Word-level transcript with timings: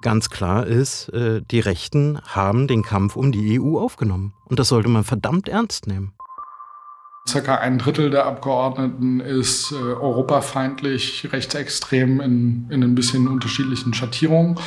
Ganz 0.00 0.30
klar 0.30 0.66
ist, 0.66 1.08
äh, 1.08 1.42
die 1.42 1.58
Rechten 1.60 2.20
haben 2.24 2.68
den 2.68 2.82
Kampf 2.82 3.16
um 3.16 3.32
die 3.32 3.60
EU 3.60 3.78
aufgenommen. 3.78 4.32
Und 4.44 4.58
das 4.58 4.68
sollte 4.68 4.88
man 4.88 5.02
verdammt 5.02 5.48
ernst 5.48 5.88
nehmen. 5.88 6.12
Circa 7.28 7.56
ein 7.56 7.78
Drittel 7.78 8.10
der 8.10 8.24
Abgeordneten 8.24 9.20
ist 9.20 9.72
äh, 9.72 9.74
europafeindlich, 9.74 11.28
rechtsextrem 11.32 12.20
in, 12.20 12.66
in 12.70 12.82
ein 12.82 12.94
bisschen 12.94 13.26
unterschiedlichen 13.26 13.92
Schattierungen. 13.92 14.58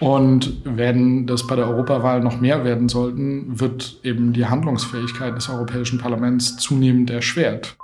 Und 0.00 0.60
wenn 0.64 1.26
das 1.26 1.46
bei 1.46 1.56
der 1.56 1.66
Europawahl 1.66 2.20
noch 2.20 2.40
mehr 2.40 2.62
werden 2.62 2.88
sollten, 2.88 3.58
wird 3.58 3.98
eben 4.04 4.32
die 4.32 4.46
Handlungsfähigkeit 4.46 5.34
des 5.34 5.48
Europäischen 5.48 5.98
Parlaments 5.98 6.56
zunehmend 6.56 7.10
erschwert. 7.10 7.76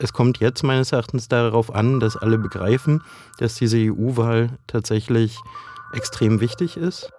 Es 0.00 0.12
kommt 0.12 0.38
jetzt 0.38 0.62
meines 0.62 0.92
Erachtens 0.92 1.26
darauf 1.26 1.74
an, 1.74 1.98
dass 1.98 2.16
alle 2.16 2.38
begreifen, 2.38 3.02
dass 3.38 3.56
diese 3.56 3.78
EU-Wahl 3.78 4.50
tatsächlich 4.68 5.36
extrem 5.92 6.40
wichtig 6.40 6.76
ist. 6.76 7.10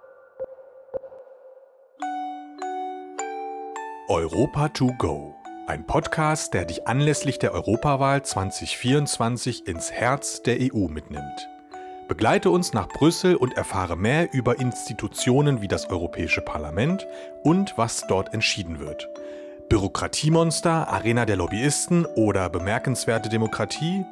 Europa 4.08 4.68
to 4.70 4.92
go. 4.98 5.34
Ein 5.66 5.86
Podcast, 5.86 6.54
der 6.54 6.64
dich 6.64 6.88
anlässlich 6.88 7.38
der 7.38 7.52
Europawahl 7.52 8.24
2024 8.24 9.68
ins 9.68 9.92
Herz 9.92 10.42
der 10.42 10.56
EU 10.60 10.88
mitnimmt. 10.88 11.48
Begleite 12.08 12.50
uns 12.50 12.72
nach 12.72 12.88
Brüssel 12.88 13.36
und 13.36 13.56
erfahre 13.56 13.96
mehr 13.96 14.32
über 14.32 14.58
Institutionen 14.58 15.60
wie 15.60 15.68
das 15.68 15.90
Europäische 15.90 16.40
Parlament 16.40 17.06
und 17.44 17.74
was 17.76 18.06
dort 18.08 18.32
entschieden 18.32 18.80
wird. 18.80 19.06
Bürokratiemonster, 19.70 20.88
Arena 20.88 21.24
der 21.26 21.36
Lobbyisten 21.36 22.04
oder 22.04 22.50
bemerkenswerte 22.50 23.28
Demokratie? 23.28 24.04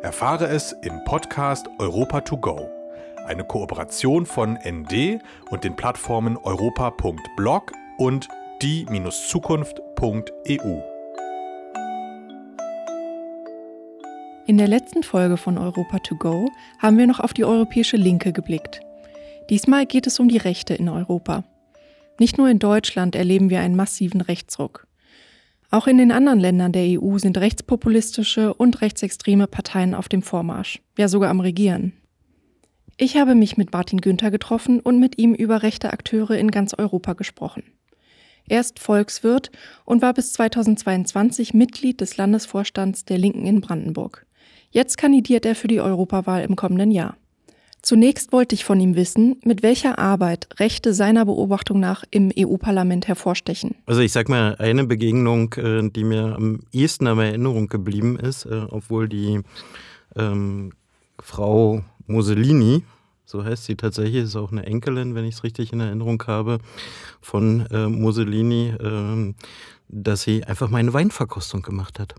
Erfahre 0.00 0.46
es 0.46 0.74
im 0.82 1.04
Podcast 1.04 1.68
Europa 1.78 2.22
to 2.22 2.38
go. 2.38 2.70
Eine 3.26 3.44
Kooperation 3.44 4.24
von 4.24 4.54
ND 4.54 5.20
und 5.50 5.64
den 5.64 5.76
Plattformen 5.76 6.38
europa.blog 6.38 7.72
und 7.98 8.26
die-zukunft.eu. 8.62 10.80
In 14.46 14.56
der 14.56 14.66
letzten 14.66 15.02
Folge 15.02 15.36
von 15.36 15.58
Europa 15.58 15.98
to 15.98 16.16
go 16.16 16.48
haben 16.78 16.96
wir 16.96 17.06
noch 17.06 17.20
auf 17.20 17.34
die 17.34 17.44
europäische 17.44 17.98
Linke 17.98 18.32
geblickt. 18.32 18.80
Diesmal 19.50 19.84
geht 19.84 20.06
es 20.06 20.18
um 20.18 20.30
die 20.30 20.38
Rechte 20.38 20.72
in 20.72 20.88
Europa. 20.88 21.44
Nicht 22.18 22.38
nur 22.38 22.48
in 22.48 22.58
Deutschland 22.58 23.14
erleben 23.14 23.50
wir 23.50 23.60
einen 23.60 23.76
massiven 23.76 24.22
Rechtsruck. 24.22 24.86
Auch 25.72 25.86
in 25.86 25.96
den 25.96 26.12
anderen 26.12 26.38
Ländern 26.38 26.72
der 26.72 27.00
EU 27.00 27.16
sind 27.16 27.38
rechtspopulistische 27.38 28.52
und 28.52 28.82
rechtsextreme 28.82 29.46
Parteien 29.46 29.94
auf 29.94 30.06
dem 30.06 30.20
Vormarsch, 30.20 30.82
ja 30.98 31.08
sogar 31.08 31.30
am 31.30 31.40
Regieren. 31.40 31.94
Ich 32.98 33.16
habe 33.16 33.34
mich 33.34 33.56
mit 33.56 33.72
Martin 33.72 34.02
Günther 34.02 34.30
getroffen 34.30 34.80
und 34.80 35.00
mit 35.00 35.16
ihm 35.16 35.32
über 35.32 35.62
rechte 35.62 35.90
Akteure 35.90 36.32
in 36.32 36.50
ganz 36.50 36.74
Europa 36.74 37.14
gesprochen. 37.14 37.62
Er 38.46 38.60
ist 38.60 38.80
Volkswirt 38.80 39.50
und 39.86 40.02
war 40.02 40.12
bis 40.12 40.34
2022 40.34 41.54
Mitglied 41.54 42.02
des 42.02 42.18
Landesvorstands 42.18 43.06
der 43.06 43.16
Linken 43.16 43.46
in 43.46 43.62
Brandenburg. 43.62 44.26
Jetzt 44.70 44.98
kandidiert 44.98 45.46
er 45.46 45.54
für 45.54 45.68
die 45.68 45.80
Europawahl 45.80 46.42
im 46.42 46.54
kommenden 46.54 46.90
Jahr. 46.90 47.16
Zunächst 47.82 48.30
wollte 48.30 48.54
ich 48.54 48.64
von 48.64 48.78
ihm 48.78 48.94
wissen, 48.94 49.40
mit 49.44 49.64
welcher 49.64 49.98
Arbeit 49.98 50.48
Rechte 50.60 50.94
seiner 50.94 51.24
Beobachtung 51.24 51.80
nach 51.80 52.04
im 52.12 52.32
EU-Parlament 52.38 53.08
hervorstechen. 53.08 53.74
Also 53.86 54.02
ich 54.02 54.12
sag 54.12 54.28
mal, 54.28 54.54
eine 54.60 54.84
Begegnung, 54.84 55.52
äh, 55.54 55.90
die 55.90 56.04
mir 56.04 56.36
am 56.36 56.60
ehesten 56.72 57.08
in 57.08 57.18
Erinnerung 57.18 57.66
geblieben 57.66 58.16
ist, 58.16 58.46
äh, 58.46 58.66
obwohl 58.70 59.08
die 59.08 59.40
ähm, 60.14 60.72
Frau 61.18 61.82
Mussolini, 62.06 62.84
so 63.24 63.44
heißt 63.44 63.64
sie 63.64 63.74
tatsächlich, 63.74 64.24
ist 64.24 64.36
auch 64.36 64.52
eine 64.52 64.64
Enkelin, 64.64 65.16
wenn 65.16 65.24
ich 65.24 65.34
es 65.34 65.42
richtig 65.42 65.72
in 65.72 65.80
Erinnerung 65.80 66.22
habe, 66.28 66.58
von 67.20 67.66
äh, 67.72 67.88
Mussolini, 67.88 68.74
äh, 68.78 69.34
dass 69.88 70.22
sie 70.22 70.44
einfach 70.44 70.70
meine 70.70 70.92
Weinverkostung 70.92 71.62
gemacht 71.62 71.98
hat. 71.98 72.14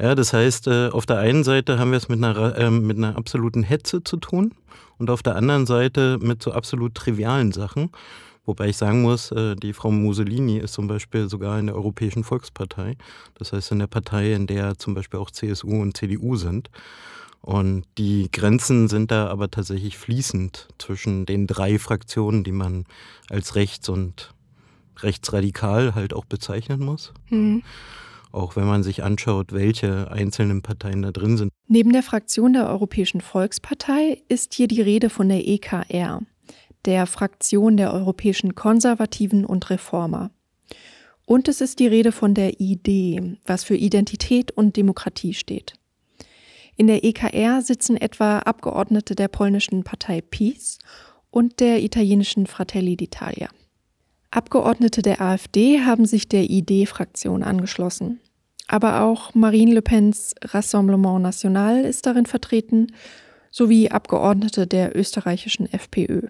Ja, 0.00 0.14
das 0.14 0.32
heißt, 0.32 0.66
äh, 0.66 0.88
auf 0.88 1.04
der 1.04 1.18
einen 1.18 1.44
Seite 1.44 1.78
haben 1.78 1.90
wir 1.90 1.98
es 1.98 2.08
mit 2.08 2.24
einer, 2.24 2.56
äh, 2.56 2.70
mit 2.70 2.96
einer 2.96 3.16
absoluten 3.16 3.62
Hetze 3.62 4.02
zu 4.02 4.16
tun 4.16 4.54
und 4.96 5.10
auf 5.10 5.22
der 5.22 5.36
anderen 5.36 5.66
Seite 5.66 6.18
mit 6.22 6.42
so 6.42 6.52
absolut 6.52 6.94
trivialen 6.94 7.52
Sachen. 7.52 7.90
Wobei 8.46 8.68
ich 8.68 8.78
sagen 8.78 9.02
muss, 9.02 9.30
äh, 9.30 9.56
die 9.56 9.74
Frau 9.74 9.90
Mussolini 9.90 10.56
ist 10.56 10.72
zum 10.72 10.86
Beispiel 10.86 11.28
sogar 11.28 11.58
in 11.58 11.66
der 11.66 11.74
Europäischen 11.74 12.24
Volkspartei. 12.24 12.96
Das 13.34 13.52
heißt 13.52 13.72
in 13.72 13.80
der 13.80 13.88
Partei, 13.88 14.32
in 14.32 14.46
der 14.46 14.78
zum 14.78 14.94
Beispiel 14.94 15.20
auch 15.20 15.30
CSU 15.30 15.82
und 15.82 15.94
CDU 15.94 16.36
sind. 16.36 16.70
Und 17.42 17.84
die 17.98 18.30
Grenzen 18.32 18.88
sind 18.88 19.10
da 19.10 19.28
aber 19.28 19.50
tatsächlich 19.50 19.98
fließend 19.98 20.68
zwischen 20.78 21.26
den 21.26 21.46
drei 21.46 21.78
Fraktionen, 21.78 22.42
die 22.42 22.52
man 22.52 22.86
als 23.28 23.54
rechts 23.54 23.90
und 23.90 24.32
rechtsradikal 25.00 25.94
halt 25.94 26.14
auch 26.14 26.24
bezeichnen 26.24 26.80
muss. 26.80 27.12
Mhm 27.28 27.62
auch 28.32 28.56
wenn 28.56 28.66
man 28.66 28.82
sich 28.82 29.02
anschaut, 29.02 29.52
welche 29.52 30.10
einzelnen 30.10 30.62
Parteien 30.62 31.02
da 31.02 31.12
drin 31.12 31.36
sind. 31.36 31.52
Neben 31.66 31.92
der 31.92 32.02
Fraktion 32.02 32.52
der 32.52 32.68
Europäischen 32.68 33.20
Volkspartei 33.20 34.22
ist 34.28 34.54
hier 34.54 34.68
die 34.68 34.80
Rede 34.80 35.10
von 35.10 35.28
der 35.28 35.46
EKR, 35.46 36.20
der 36.84 37.06
Fraktion 37.06 37.76
der 37.76 37.92
Europäischen 37.92 38.54
Konservativen 38.54 39.44
und 39.44 39.70
Reformer. 39.70 40.30
Und 41.26 41.46
es 41.46 41.60
ist 41.60 41.78
die 41.78 41.86
Rede 41.86 42.10
von 42.10 42.34
der 42.34 42.60
ID, 42.60 43.38
was 43.46 43.62
für 43.62 43.76
Identität 43.76 44.50
und 44.50 44.76
Demokratie 44.76 45.34
steht. 45.34 45.74
In 46.76 46.86
der 46.86 47.04
EKR 47.04 47.62
sitzen 47.62 47.96
etwa 47.96 48.38
Abgeordnete 48.38 49.14
der 49.14 49.28
polnischen 49.28 49.84
Partei 49.84 50.22
PiS 50.22 50.78
und 51.30 51.60
der 51.60 51.82
italienischen 51.82 52.46
Fratelli 52.46 52.94
d'Italia. 52.94 53.48
Abgeordnete 54.30 55.02
der 55.02 55.20
AfD 55.20 55.80
haben 55.80 56.06
sich 56.06 56.28
der 56.28 56.48
ID-Fraktion 56.48 57.42
angeschlossen. 57.42 58.20
Aber 58.68 59.02
auch 59.02 59.34
Marine 59.34 59.74
Le 59.74 59.82
Pens 59.82 60.34
Rassemblement 60.44 61.20
National 61.20 61.84
ist 61.84 62.06
darin 62.06 62.26
vertreten, 62.26 62.88
sowie 63.50 63.90
Abgeordnete 63.90 64.68
der 64.68 64.96
österreichischen 64.96 65.66
FPÖ. 65.72 66.28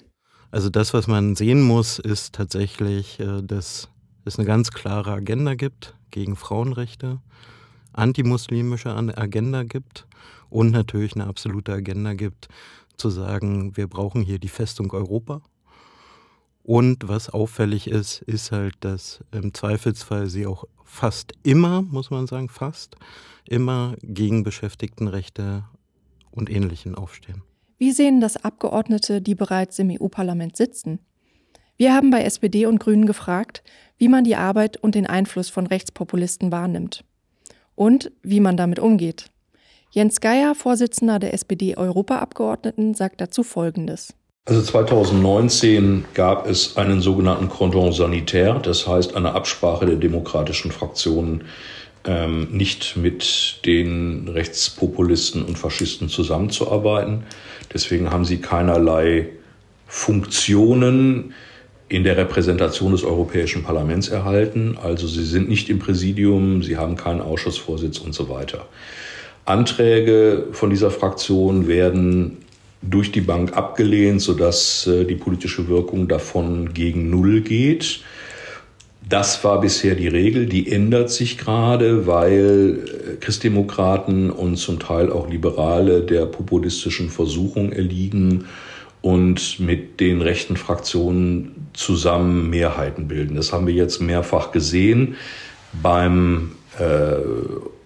Also 0.51 0.71
das, 0.71 0.95
was 0.95 1.07
man 1.07 1.37
sehen 1.37 1.61
muss, 1.63 1.99
ist 1.99 2.35
tatsächlich, 2.35 3.21
äh, 3.21 3.43
dass 3.43 3.89
es 4.25 4.39
eine 4.39 4.47
ganz 4.47 4.71
klare 4.71 5.13
Agenda 5.13 5.55
gibt 5.55 5.95
gegen 6.11 6.37
Frauenrechte, 6.37 7.21
antimuslimische 7.93 8.95
Agenda 8.95 9.63
gibt 9.65 10.07
und 10.49 10.71
natürlich 10.71 11.15
eine 11.15 11.27
absolute 11.27 11.73
Agenda 11.73 12.15
gibt, 12.15 12.49
zu 12.97 13.11
sagen, 13.11 13.77
wir 13.77 13.87
brauchen 13.87 14.23
hier 14.23 14.39
die 14.39 14.49
Festung 14.49 14.91
Europa. 14.93 15.43
Und 16.71 17.09
was 17.09 17.29
auffällig 17.29 17.89
ist, 17.89 18.23
ist 18.23 18.53
halt, 18.53 18.75
dass 18.79 19.25
im 19.33 19.53
Zweifelsfall 19.53 20.29
sie 20.29 20.47
auch 20.47 20.67
fast 20.85 21.33
immer, 21.43 21.83
muss 21.83 22.13
man 22.13 22.29
sagen, 22.29 22.49
fast 22.49 22.95
immer 23.45 23.97
gegen 24.05 24.45
Beschäftigtenrechte 24.45 25.65
und 26.31 26.49
Ähnlichen 26.49 26.95
aufstehen. 26.95 27.43
Wie 27.79 27.91
sehen 27.91 28.21
das 28.21 28.37
Abgeordnete, 28.45 29.21
die 29.21 29.35
bereits 29.35 29.81
im 29.81 29.91
EU-Parlament 29.91 30.57
sitzen? 30.57 31.01
Wir 31.77 31.93
haben 31.93 32.11
bei 32.11 32.23
SPD 32.23 32.67
und 32.67 32.79
Grünen 32.79 33.07
gefragt, 33.07 33.65
wie 33.99 34.07
man 34.07 34.23
die 34.23 34.37
Arbeit 34.37 34.77
und 34.77 34.95
den 34.95 35.09
Einfluss 35.09 35.51
von 35.51 35.67
Rechtspopulisten 35.67 36.53
wahrnimmt 36.53 37.05
und 37.75 38.13
wie 38.23 38.39
man 38.39 38.57
damit 38.57 38.79
umgeht. 38.79 39.33
Jens 39.91 40.21
Geier, 40.21 40.55
Vorsitzender 40.55 41.19
der 41.19 41.35
SPD-Europaabgeordneten, 41.35 42.95
sagt 42.95 43.21
dazu 43.21 43.43
Folgendes. 43.43 44.15
Also 44.51 44.63
2019 44.63 46.07
gab 46.13 46.49
es 46.49 46.77
einen 46.77 47.01
sogenannten 47.01 47.49
Cordon 47.49 47.93
sanitaire, 47.93 48.59
das 48.61 48.85
heißt 48.85 49.15
eine 49.15 49.33
Absprache 49.33 49.87
der 49.87 49.95
demokratischen 49.95 50.73
Fraktionen, 50.73 51.45
ähm, 52.05 52.49
nicht 52.51 52.97
mit 52.97 53.61
den 53.65 54.27
Rechtspopulisten 54.27 55.45
und 55.45 55.57
Faschisten 55.57 56.09
zusammenzuarbeiten. 56.09 57.23
Deswegen 57.73 58.11
haben 58.11 58.25
sie 58.25 58.39
keinerlei 58.39 59.29
Funktionen 59.87 61.33
in 61.89 62.03
der 62.03 62.17
Repräsentation 62.17 62.91
des 62.91 63.05
Europäischen 63.05 63.63
Parlaments 63.63 64.09
erhalten. 64.09 64.77
Also 64.83 65.07
sie 65.07 65.27
sind 65.27 65.49
nicht 65.49 65.69
im 65.69 65.79
Präsidium, 65.79 66.65
sie 66.65 66.77
haben 66.77 66.97
keinen 66.97 67.21
Ausschussvorsitz 67.21 67.99
und 67.99 68.15
so 68.15 68.29
weiter. 68.29 68.67
Anträge 69.45 70.49
von 70.51 70.71
dieser 70.71 70.91
Fraktion 70.91 71.69
werden 71.69 72.39
durch 72.83 73.13
die 73.13 73.21
Bank 73.21 73.57
abgelehnt, 73.57 74.23
sodass 74.23 74.87
äh, 74.87 75.05
die 75.05 75.17
politische 75.17 75.69
Wirkung 75.69 76.09
davon 76.09 76.73
gegen 76.73 77.11
Null 77.11 77.41
geht. 77.41 78.01
Das 79.09 79.43
war 79.45 79.61
bisher 79.61 79.95
die 79.95 80.09
Regel, 80.09 80.47
die 80.47 80.71
ändert 80.71 81.11
sich 81.11 81.37
gerade, 81.37 82.07
weil 82.07 82.79
äh, 82.85 83.17
Christdemokraten 83.17 84.31
und 84.31 84.57
zum 84.57 84.79
Teil 84.79 85.11
auch 85.11 85.29
Liberale 85.29 86.03
der 86.03 86.27
populistischen 86.27 87.11
Versuchung 87.11 87.73
erliegen 87.73 88.47
und 89.03 89.61
mit 89.61 90.01
den 90.01 90.23
rechten 90.23 90.57
Fraktionen 90.57 91.69
zusammen 91.73 92.51
Mehrheiten 92.51 93.09
bilden. 93.09 93.37
Das 93.37 93.53
haben 93.53 93.67
wir 93.67 93.75
jetzt 93.75 94.01
mehrfach 94.01 94.53
gesehen 94.53 95.17
beim 95.83 96.53
äh, 96.79 97.17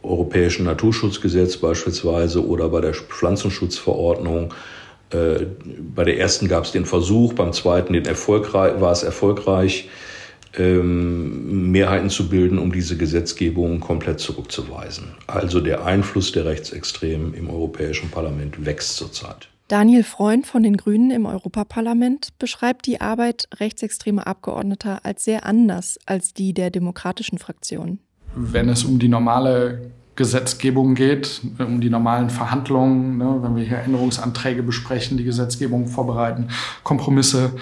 Europäischen 0.03 0.67
Naturschutzgesetz 0.67 1.57
beispielsweise 1.57 2.47
oder 2.47 2.69
bei 2.69 2.81
der 2.81 2.95
Pflanzenschutzverordnung 2.95 4.53
Äh, 5.15 5.47
bei 5.95 6.05
der 6.05 6.19
ersten 6.19 6.49
gab 6.49 6.65
es 6.65 6.73
den 6.73 6.87
Versuch, 6.87 7.35
beim 7.35 7.53
zweiten 7.53 7.93
den 7.93 8.05
erfolgreich, 8.05 8.81
war 8.81 8.93
es 8.93 9.03
erfolgreich, 9.03 9.89
ähm, 10.57 11.71
Mehrheiten 11.71 12.11
zu 12.11 12.29
bilden, 12.29 12.59
um 12.59 12.73
diese 12.73 12.97
Gesetzgebung 12.97 13.81
komplett 13.81 14.21
zurückzuweisen. 14.21 15.15
Also 15.27 15.61
der 15.61 15.85
Einfluss 15.85 16.33
der 16.33 16.45
Rechtsextremen 16.47 17.35
im 17.35 17.51
Europäischen 17.51 18.11
Parlament 18.11 18.65
wächst 18.65 18.97
zurzeit. 18.97 19.49
Daniel 19.69 20.05
Freund 20.05 20.47
von 20.47 20.63
den 20.63 20.77
Grünen 20.77 21.11
im 21.11 21.25
Europaparlament 21.27 22.39
beschreibt 22.39 22.87
die 22.87 23.01
Arbeit 23.01 23.49
rechtsextremer 23.59 24.27
Abgeordneter 24.27 25.01
als 25.05 25.25
sehr 25.25 25.47
anders 25.47 25.99
als 26.05 26.35
die 26.35 26.53
der 26.53 26.71
demokratischen 26.71 27.39
Fraktion. 27.39 27.99
Wenn 28.37 28.69
es 28.69 28.85
um 28.85 28.99
die 28.99 29.09
normale 29.09 29.91
Gesetzgebung 30.17 30.95
geht, 30.95 31.41
um 31.59 31.81
die 31.81 31.91
normalen 31.91 32.31
Verhandlungen, 32.31 33.19
ne, 33.19 33.39
wenn 33.41 33.57
wir 33.57 33.65
hier 33.65 33.79
Änderungsanträge 33.79 34.63
besprechen, 34.63 35.17
die 35.17 35.25
Gesetzgebung 35.25 35.89
vorbereiten, 35.89 36.49
Kompromisse, 36.85 37.53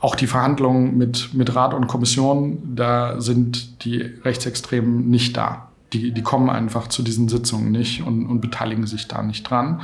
auch 0.00 0.16
die 0.16 0.26
Verhandlungen 0.26 0.98
mit, 0.98 1.32
mit 1.32 1.54
Rat 1.54 1.74
und 1.74 1.86
Kommission, 1.86 2.58
da 2.74 3.20
sind 3.20 3.84
die 3.84 4.00
Rechtsextremen 4.00 5.08
nicht 5.08 5.36
da. 5.36 5.68
Die, 5.92 6.10
die 6.10 6.22
kommen 6.22 6.50
einfach 6.50 6.88
zu 6.88 7.02
diesen 7.02 7.28
Sitzungen 7.28 7.70
nicht 7.70 8.02
und, 8.02 8.26
und 8.26 8.40
beteiligen 8.40 8.86
sich 8.86 9.06
da 9.06 9.22
nicht 9.22 9.48
dran. 9.48 9.82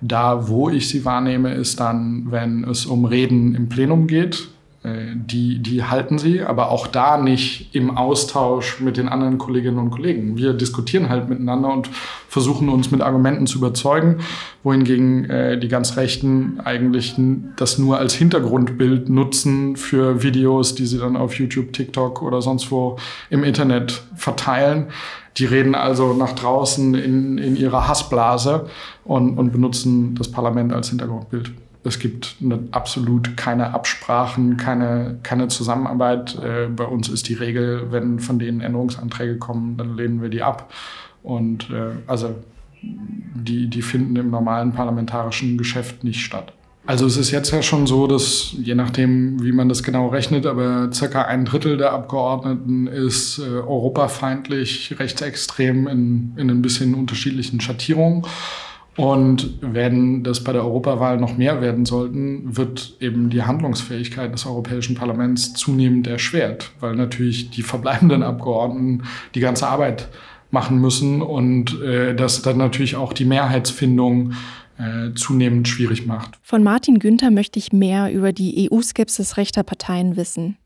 Da, 0.00 0.48
wo 0.48 0.70
ich 0.70 0.88
sie 0.88 1.04
wahrnehme, 1.04 1.54
ist 1.54 1.78
dann, 1.78 2.32
wenn 2.32 2.64
es 2.64 2.86
um 2.86 3.04
Reden 3.04 3.54
im 3.54 3.68
Plenum 3.68 4.06
geht, 4.06 4.36
äh, 4.36 4.59
die, 4.82 5.58
die 5.58 5.84
halten 5.84 6.16
sie, 6.16 6.40
aber 6.40 6.70
auch 6.70 6.86
da 6.86 7.18
nicht 7.18 7.74
im 7.74 7.98
Austausch 7.98 8.80
mit 8.80 8.96
den 8.96 9.10
anderen 9.10 9.36
Kolleginnen 9.36 9.78
und 9.78 9.90
Kollegen. 9.90 10.38
Wir 10.38 10.54
diskutieren 10.54 11.10
halt 11.10 11.28
miteinander 11.28 11.70
und 11.70 11.90
versuchen 12.28 12.70
uns 12.70 12.90
mit 12.90 13.02
Argumenten 13.02 13.46
zu 13.46 13.58
überzeugen, 13.58 14.20
wohingegen 14.62 15.28
äh, 15.28 15.58
die 15.58 15.68
ganz 15.68 15.98
Rechten 15.98 16.60
eigentlich 16.64 17.14
das 17.56 17.76
nur 17.76 17.98
als 17.98 18.14
Hintergrundbild 18.14 19.10
nutzen 19.10 19.76
für 19.76 20.22
Videos, 20.22 20.74
die 20.74 20.86
sie 20.86 20.98
dann 20.98 21.14
auf 21.14 21.34
YouTube, 21.34 21.74
TikTok 21.74 22.22
oder 22.22 22.40
sonst 22.40 22.70
wo 22.70 22.96
im 23.28 23.44
Internet 23.44 24.02
verteilen. 24.16 24.86
Die 25.36 25.44
reden 25.44 25.74
also 25.74 26.14
nach 26.14 26.32
draußen 26.32 26.94
in, 26.94 27.36
in 27.36 27.54
ihrer 27.54 27.86
Hassblase 27.86 28.66
und, 29.04 29.36
und 29.36 29.52
benutzen 29.52 30.14
das 30.14 30.30
Parlament 30.30 30.72
als 30.72 30.88
Hintergrundbild. 30.88 31.52
Es 31.82 31.98
gibt 31.98 32.36
eine, 32.42 32.60
absolut 32.72 33.36
keine 33.36 33.72
Absprachen, 33.72 34.56
keine, 34.56 35.18
keine 35.22 35.48
Zusammenarbeit. 35.48 36.38
Äh, 36.42 36.68
bei 36.68 36.84
uns 36.84 37.08
ist 37.08 37.28
die 37.28 37.34
Regel, 37.34 37.90
wenn 37.90 38.18
von 38.18 38.38
denen 38.38 38.60
Änderungsanträge 38.60 39.38
kommen, 39.38 39.76
dann 39.76 39.96
lehnen 39.96 40.20
wir 40.20 40.28
die 40.28 40.42
ab. 40.42 40.72
Und 41.22 41.70
äh, 41.70 41.96
also 42.06 42.34
die, 42.82 43.68
die 43.68 43.82
finden 43.82 44.16
im 44.16 44.30
normalen 44.30 44.72
parlamentarischen 44.72 45.58
Geschäft 45.58 46.04
nicht 46.04 46.20
statt. 46.20 46.52
Also 46.86 47.06
es 47.06 47.16
ist 47.16 47.30
jetzt 47.30 47.52
ja 47.52 47.62
schon 47.62 47.86
so, 47.86 48.06
dass 48.06 48.54
je 48.58 48.74
nachdem, 48.74 49.42
wie 49.44 49.52
man 49.52 49.68
das 49.68 49.82
genau 49.82 50.08
rechnet, 50.08 50.46
aber 50.46 50.90
circa 50.92 51.22
ein 51.22 51.44
Drittel 51.44 51.76
der 51.76 51.92
Abgeordneten 51.92 52.86
ist 52.86 53.38
äh, 53.38 53.42
europafeindlich, 53.42 54.98
rechtsextrem 54.98 55.86
in, 55.86 56.32
in 56.36 56.50
ein 56.50 56.62
bisschen 56.62 56.94
unterschiedlichen 56.94 57.60
Schattierungen. 57.60 58.24
Und 59.00 59.54
wenn 59.62 60.22
das 60.24 60.44
bei 60.44 60.52
der 60.52 60.62
Europawahl 60.62 61.16
noch 61.16 61.38
mehr 61.38 61.62
werden 61.62 61.86
sollten, 61.86 62.54
wird 62.54 62.98
eben 63.00 63.30
die 63.30 63.42
Handlungsfähigkeit 63.42 64.30
des 64.30 64.44
Europäischen 64.44 64.94
Parlaments 64.94 65.54
zunehmend 65.54 66.06
erschwert, 66.06 66.70
weil 66.80 66.96
natürlich 66.96 67.48
die 67.48 67.62
verbleibenden 67.62 68.22
Abgeordneten 68.22 69.04
die 69.34 69.40
ganze 69.40 69.68
Arbeit 69.68 70.10
machen 70.50 70.82
müssen 70.82 71.22
und 71.22 71.80
äh, 71.80 72.14
das 72.14 72.42
dann 72.42 72.58
natürlich 72.58 72.96
auch 72.96 73.14
die 73.14 73.24
Mehrheitsfindung 73.24 74.34
äh, 74.76 75.14
zunehmend 75.14 75.66
schwierig 75.66 76.04
macht. 76.04 76.38
Von 76.42 76.62
Martin 76.62 76.98
Günther 76.98 77.30
möchte 77.30 77.58
ich 77.58 77.72
mehr 77.72 78.12
über 78.12 78.34
die 78.34 78.68
EU-Skepsis 78.70 79.38
rechter 79.38 79.62
Parteien 79.62 80.18
wissen. 80.18 80.58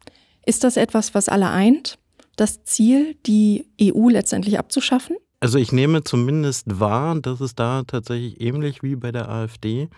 Ist 0.44 0.64
das 0.64 0.76
etwas, 0.76 1.14
was 1.14 1.28
alle 1.28 1.50
eint? 1.50 1.98
Das 2.34 2.64
Ziel, 2.64 3.14
die 3.26 3.66
EU 3.80 4.08
letztendlich 4.08 4.58
abzuschaffen? 4.58 5.14
Also 5.44 5.58
ich 5.58 5.72
nehme 5.72 6.02
zumindest 6.02 6.80
wahr, 6.80 7.20
dass 7.20 7.42
es 7.42 7.54
da 7.54 7.82
tatsächlich 7.82 8.40
ähnlich 8.40 8.82
wie 8.82 8.96
bei 8.96 9.12
der 9.12 9.28
AfD 9.28 9.90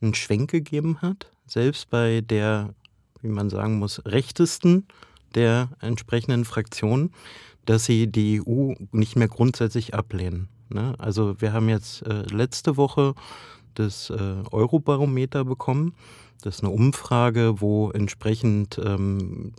einen 0.00 0.14
Schwenk 0.14 0.50
gegeben 0.50 1.02
hat. 1.02 1.30
Selbst 1.46 1.90
bei 1.90 2.22
der, 2.22 2.72
wie 3.20 3.28
man 3.28 3.50
sagen 3.50 3.78
muss, 3.78 4.00
rechtesten 4.06 4.86
der 5.34 5.68
entsprechenden 5.80 6.46
Fraktionen, 6.46 7.12
dass 7.66 7.84
sie 7.84 8.06
die 8.06 8.40
EU 8.40 8.72
nicht 8.92 9.14
mehr 9.14 9.28
grundsätzlich 9.28 9.92
ablehnen. 9.92 10.48
Ne? 10.70 10.94
Also 10.96 11.38
wir 11.38 11.52
haben 11.52 11.68
jetzt 11.68 12.00
äh, 12.06 12.22
letzte 12.22 12.78
Woche 12.78 13.14
das 13.74 14.08
äh, 14.08 14.36
Eurobarometer 14.52 15.44
bekommen. 15.44 15.94
Das 16.40 16.54
ist 16.54 16.64
eine 16.64 16.72
Umfrage, 16.72 17.60
wo 17.60 17.90
entsprechend 17.90 18.80
ähm, 18.82 19.52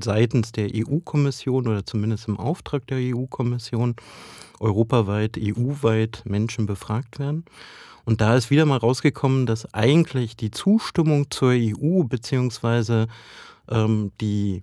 seitens 0.00 0.52
der 0.52 0.70
EU-Kommission 0.74 1.68
oder 1.68 1.84
zumindest 1.84 2.28
im 2.28 2.38
Auftrag 2.38 2.86
der 2.86 2.98
EU-Kommission 2.98 3.96
europaweit, 4.60 5.38
EU-weit 5.38 6.22
Menschen 6.24 6.66
befragt 6.66 7.18
werden. 7.18 7.44
Und 8.04 8.20
da 8.20 8.36
ist 8.36 8.50
wieder 8.50 8.66
mal 8.66 8.78
rausgekommen, 8.78 9.46
dass 9.46 9.72
eigentlich 9.74 10.36
die 10.36 10.50
Zustimmung 10.50 11.30
zur 11.30 11.52
EU 11.52 12.02
beziehungsweise 12.04 13.06
ähm, 13.68 14.12
die, 14.20 14.62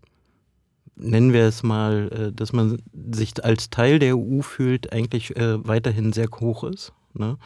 nennen 0.96 1.32
wir 1.34 1.44
es 1.44 1.64
mal, 1.64 2.10
äh, 2.12 2.34
dass 2.34 2.52
man 2.54 2.82
sich 3.12 3.44
als 3.44 3.70
Teil 3.70 4.00
der 4.00 4.18
EU 4.18 4.42
fühlt, 4.42 4.92
eigentlich 4.92 5.36
äh, 5.38 5.66
weiterhin 5.66 6.12
sehr 6.12 6.28
hoch 6.40 6.64
ist. 6.64 6.94
Ne? 7.14 7.38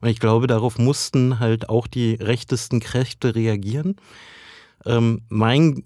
Und 0.00 0.08
ich 0.08 0.20
glaube, 0.20 0.46
darauf 0.46 0.78
mussten 0.78 1.38
halt 1.38 1.68
auch 1.68 1.86
die 1.86 2.14
rechtesten 2.14 2.80
Kräfte 2.80 3.34
reagieren. 3.34 3.96
Ähm, 4.84 5.22
mein 5.28 5.84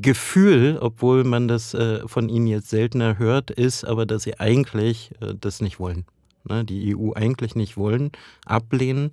Gefühl, 0.00 0.78
obwohl 0.80 1.24
man 1.24 1.48
das 1.48 1.74
äh, 1.74 2.06
von 2.06 2.28
ihnen 2.28 2.46
jetzt 2.46 2.70
seltener 2.70 3.18
hört, 3.18 3.50
ist 3.50 3.84
aber, 3.84 4.06
dass 4.06 4.22
sie 4.22 4.38
eigentlich 4.40 5.12
äh, 5.20 5.34
das 5.38 5.60
nicht 5.60 5.78
wollen. 5.78 6.04
Ne? 6.44 6.64
Die 6.64 6.96
EU 6.96 7.12
eigentlich 7.12 7.54
nicht 7.54 7.76
wollen, 7.76 8.12
ablehnen. 8.46 9.12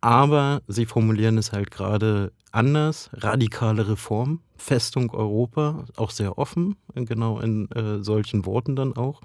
Aber 0.00 0.62
sie 0.66 0.86
formulieren 0.86 1.38
es 1.38 1.52
halt 1.52 1.70
gerade 1.70 2.32
anders. 2.52 3.10
Radikale 3.12 3.88
Reform, 3.88 4.40
Festung 4.56 5.10
Europa, 5.10 5.84
auch 5.96 6.10
sehr 6.10 6.38
offen, 6.38 6.76
genau 6.94 7.38
in 7.40 7.70
äh, 7.72 8.02
solchen 8.02 8.46
Worten 8.46 8.76
dann 8.76 8.96
auch. 8.96 9.20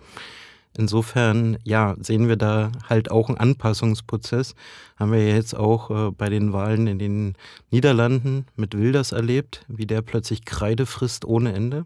Insofern, 0.77 1.57
ja, 1.63 1.95
sehen 2.00 2.27
wir 2.27 2.36
da 2.36 2.72
halt 2.89 3.10
auch 3.10 3.30
einen 3.30 3.38
Anpassungsprozess. 3.38 4.56
Haben 4.98 5.12
wir 5.12 5.27
jetzt 5.27 5.56
auch 5.56 5.89
äh, 5.89 6.12
bei 6.12 6.30
den 6.30 6.54
Wahlen 6.54 6.88
in 6.88 7.00
den 7.00 7.36
Niederlanden 7.72 8.45
mit 8.56 8.77
Wilders 8.77 9.12
erlebt, 9.12 9.66
wie 9.68 9.86
der 9.86 10.01
plötzlich 10.01 10.44
Kreide 10.44 10.86
frisst 10.86 11.25
ohne 11.25 11.53
Ende. 11.53 11.86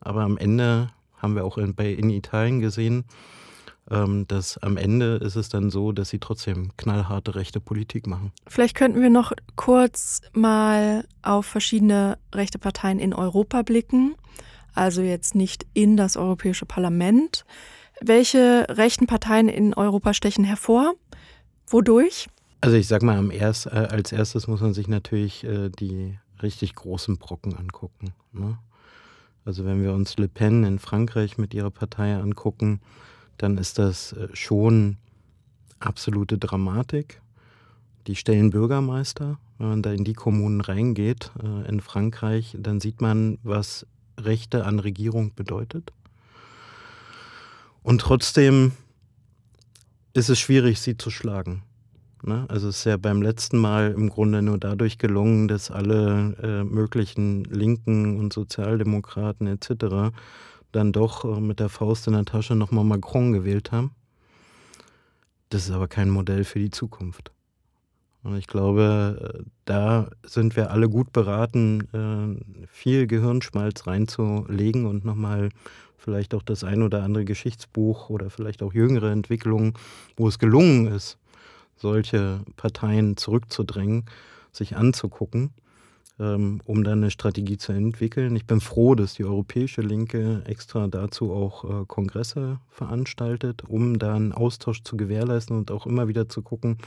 Aber 0.00 0.22
am 0.22 0.36
Ende 0.36 0.90
haben 1.16 1.36
wir 1.36 1.44
auch 1.44 1.56
in, 1.56 1.74
bei, 1.74 1.90
in 1.92 2.10
Italien 2.10 2.60
gesehen, 2.60 3.04
ähm, 3.90 4.26
dass 4.28 4.58
am 4.58 4.76
Ende 4.76 5.16
ist 5.16 5.36
es 5.36 5.48
dann 5.48 5.70
so, 5.70 5.92
dass 5.92 6.10
sie 6.10 6.18
trotzdem 6.18 6.76
knallharte 6.76 7.34
rechte 7.34 7.60
Politik 7.60 8.06
machen. 8.06 8.32
Vielleicht 8.46 8.76
könnten 8.76 9.00
wir 9.00 9.10
noch 9.10 9.32
kurz 9.56 10.20
mal 10.32 11.06
auf 11.22 11.46
verschiedene 11.46 12.18
rechte 12.34 12.58
Parteien 12.58 12.98
in 12.98 13.14
Europa 13.14 13.62
blicken. 13.62 14.16
Also 14.74 15.02
jetzt 15.02 15.34
nicht 15.34 15.66
in 15.74 15.96
das 15.96 16.16
Europäische 16.16 16.66
Parlament. 16.66 17.44
Welche 18.04 18.66
rechten 18.68 19.06
Parteien 19.06 19.48
in 19.48 19.74
Europa 19.74 20.12
stechen 20.12 20.44
hervor? 20.44 20.94
Wodurch? 21.68 22.28
Also 22.60 22.76
ich 22.76 22.88
sag 22.88 23.02
mal, 23.02 23.32
erst, 23.32 23.66
äh, 23.66 23.70
als 23.70 24.12
erstes 24.12 24.46
muss 24.46 24.60
man 24.60 24.74
sich 24.74 24.88
natürlich 24.88 25.44
äh, 25.44 25.68
die 25.68 26.18
richtig 26.42 26.74
großen 26.74 27.18
Brocken 27.18 27.56
angucken. 27.56 28.12
Ne? 28.32 28.58
Also 29.44 29.64
wenn 29.64 29.82
wir 29.82 29.92
uns 29.92 30.16
Le 30.16 30.28
Pen 30.28 30.64
in 30.64 30.78
Frankreich 30.78 31.38
mit 31.38 31.54
ihrer 31.54 31.70
Partei 31.70 32.14
angucken, 32.16 32.80
dann 33.38 33.58
ist 33.58 33.78
das 33.78 34.12
äh, 34.12 34.28
schon 34.32 34.96
absolute 35.80 36.38
Dramatik. 36.38 37.20
Die 38.06 38.16
stellen 38.16 38.50
Bürgermeister. 38.50 39.38
Wenn 39.58 39.68
man 39.68 39.82
da 39.82 39.92
in 39.92 40.04
die 40.04 40.14
Kommunen 40.14 40.60
reingeht 40.60 41.30
äh, 41.40 41.68
in 41.68 41.80
Frankreich, 41.80 42.56
dann 42.58 42.80
sieht 42.80 43.00
man, 43.00 43.38
was 43.44 43.86
Rechte 44.18 44.64
an 44.64 44.80
Regierung 44.80 45.34
bedeutet. 45.34 45.92
Und 47.82 48.00
trotzdem 48.00 48.72
ist 50.14 50.28
es 50.28 50.38
schwierig, 50.38 50.80
sie 50.80 50.96
zu 50.96 51.10
schlagen. 51.10 51.62
Ne? 52.22 52.46
Also 52.48 52.68
es 52.68 52.78
ist 52.78 52.84
ja 52.84 52.96
beim 52.96 53.22
letzten 53.22 53.58
Mal 53.58 53.92
im 53.92 54.08
Grunde 54.08 54.42
nur 54.42 54.58
dadurch 54.58 54.98
gelungen, 54.98 55.48
dass 55.48 55.70
alle 55.70 56.36
äh, 56.42 56.64
möglichen 56.64 57.44
Linken 57.44 58.18
und 58.18 58.32
Sozialdemokraten 58.32 59.46
etc. 59.48 60.14
dann 60.70 60.92
doch 60.92 61.24
äh, 61.24 61.40
mit 61.40 61.58
der 61.58 61.68
Faust 61.68 62.06
in 62.06 62.12
der 62.12 62.24
Tasche 62.24 62.54
nochmal 62.54 62.84
Macron 62.84 63.32
gewählt 63.32 63.72
haben. 63.72 63.92
Das 65.50 65.64
ist 65.64 65.72
aber 65.72 65.88
kein 65.88 66.10
Modell 66.10 66.44
für 66.44 66.60
die 66.60 66.70
Zukunft. 66.70 67.32
Und 68.22 68.36
ich 68.36 68.46
glaube, 68.46 69.34
äh, 69.34 69.42
da 69.64 70.08
sind 70.24 70.54
wir 70.54 70.70
alle 70.70 70.88
gut 70.88 71.12
beraten, 71.12 71.88
äh, 71.92 72.66
viel 72.68 73.08
Gehirnschmalz 73.08 73.88
reinzulegen 73.88 74.86
und 74.86 75.04
nochmal 75.04 75.48
vielleicht 76.02 76.34
auch 76.34 76.42
das 76.42 76.64
ein 76.64 76.82
oder 76.82 77.02
andere 77.02 77.24
Geschichtsbuch 77.24 78.10
oder 78.10 78.28
vielleicht 78.28 78.62
auch 78.62 78.74
jüngere 78.74 79.10
Entwicklungen, 79.10 79.74
wo 80.16 80.28
es 80.28 80.38
gelungen 80.38 80.88
ist, 80.88 81.18
solche 81.76 82.40
Parteien 82.56 83.16
zurückzudrängen, 83.16 84.06
sich 84.50 84.76
anzugucken, 84.76 85.50
ähm, 86.18 86.60
um 86.64 86.84
dann 86.84 86.98
eine 86.98 87.10
Strategie 87.10 87.56
zu 87.56 87.72
entwickeln. 87.72 88.34
Ich 88.36 88.46
bin 88.46 88.60
froh, 88.60 88.94
dass 88.94 89.14
die 89.14 89.24
Europäische 89.24 89.80
Linke 89.80 90.42
extra 90.44 90.88
dazu 90.88 91.32
auch 91.32 91.64
äh, 91.64 91.84
Kongresse 91.86 92.58
veranstaltet, 92.68 93.62
um 93.64 93.98
da 93.98 94.14
einen 94.14 94.32
Austausch 94.32 94.82
zu 94.82 94.96
gewährleisten 94.96 95.56
und 95.56 95.70
auch 95.70 95.86
immer 95.86 96.08
wieder 96.08 96.28
zu 96.28 96.42
gucken, 96.42 96.78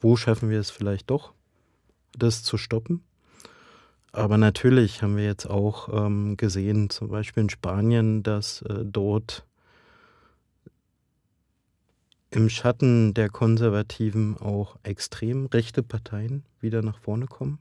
wo 0.00 0.16
schaffen 0.16 0.50
wir 0.50 0.58
es 0.58 0.70
vielleicht 0.70 1.10
doch, 1.10 1.32
das 2.18 2.42
zu 2.42 2.58
stoppen. 2.58 3.02
Aber 4.12 4.38
natürlich 4.38 5.02
haben 5.02 5.16
wir 5.16 5.24
jetzt 5.24 5.46
auch 5.46 5.88
ähm, 5.92 6.36
gesehen, 6.36 6.90
zum 6.90 7.08
Beispiel 7.08 7.44
in 7.44 7.50
Spanien, 7.50 8.22
dass 8.22 8.62
äh, 8.62 8.84
dort 8.84 9.46
im 12.30 12.48
Schatten 12.48 13.14
der 13.14 13.28
Konservativen 13.28 14.36
auch 14.36 14.76
extrem 14.82 15.46
rechte 15.46 15.82
Parteien 15.82 16.44
wieder 16.60 16.82
nach 16.82 16.98
vorne 16.98 17.26
kommen. 17.26 17.58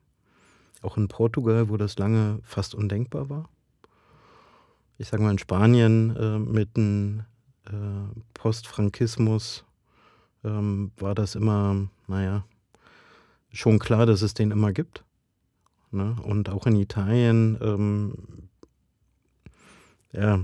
Auch 0.81 0.97
in 0.97 1.07
Portugal, 1.07 1.69
wo 1.69 1.77
das 1.77 1.97
lange 1.97 2.39
fast 2.43 2.73
undenkbar 2.73 3.29
war. 3.29 3.49
Ich 4.97 5.07
sage 5.07 5.23
mal 5.23 5.31
in 5.31 5.39
Spanien 5.39 6.15
äh, 6.15 6.39
mit 6.39 6.77
dem 6.77 7.23
äh, 7.65 7.71
Postfrankismus 8.33 9.65
ähm, 10.43 10.91
war 10.97 11.15
das 11.15 11.35
immer, 11.35 11.87
naja, 12.07 12.43
schon 13.51 13.79
klar, 13.79 14.05
dass 14.05 14.21
es 14.21 14.33
den 14.33 14.51
immer 14.51 14.71
gibt. 14.71 15.03
Ne? 15.91 16.15
Und 16.23 16.49
auch 16.49 16.67
in 16.67 16.75
Italien, 16.75 17.57
ähm, 17.61 18.13
ja, 20.11 20.41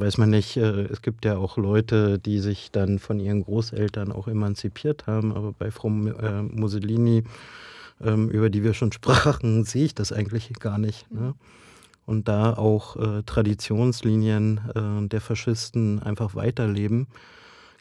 weiß 0.00 0.18
man 0.18 0.30
nicht, 0.30 0.56
äh, 0.56 0.82
es 0.84 1.02
gibt 1.02 1.24
ja 1.24 1.36
auch 1.36 1.56
Leute, 1.56 2.18
die 2.18 2.40
sich 2.40 2.70
dann 2.70 2.98
von 2.98 3.20
ihren 3.20 3.44
Großeltern 3.44 4.12
auch 4.12 4.28
emanzipiert 4.28 5.06
haben, 5.06 5.32
aber 5.32 5.52
bei 5.52 5.70
Frau 5.70 5.88
äh, 5.88 6.42
Mussolini, 6.42 7.24
ähm, 8.02 8.28
über 8.30 8.50
die 8.50 8.62
wir 8.62 8.74
schon 8.74 8.92
sprachen, 8.92 9.64
sehe 9.64 9.84
ich 9.84 9.94
das 9.94 10.12
eigentlich 10.12 10.52
gar 10.60 10.78
nicht. 10.78 11.10
Ne? 11.12 11.34
Und 12.06 12.28
da 12.28 12.52
auch 12.54 12.96
äh, 12.96 13.22
Traditionslinien 13.22 14.60
äh, 14.74 15.08
der 15.08 15.20
Faschisten 15.20 16.02
einfach 16.02 16.34
weiterleben, 16.34 17.06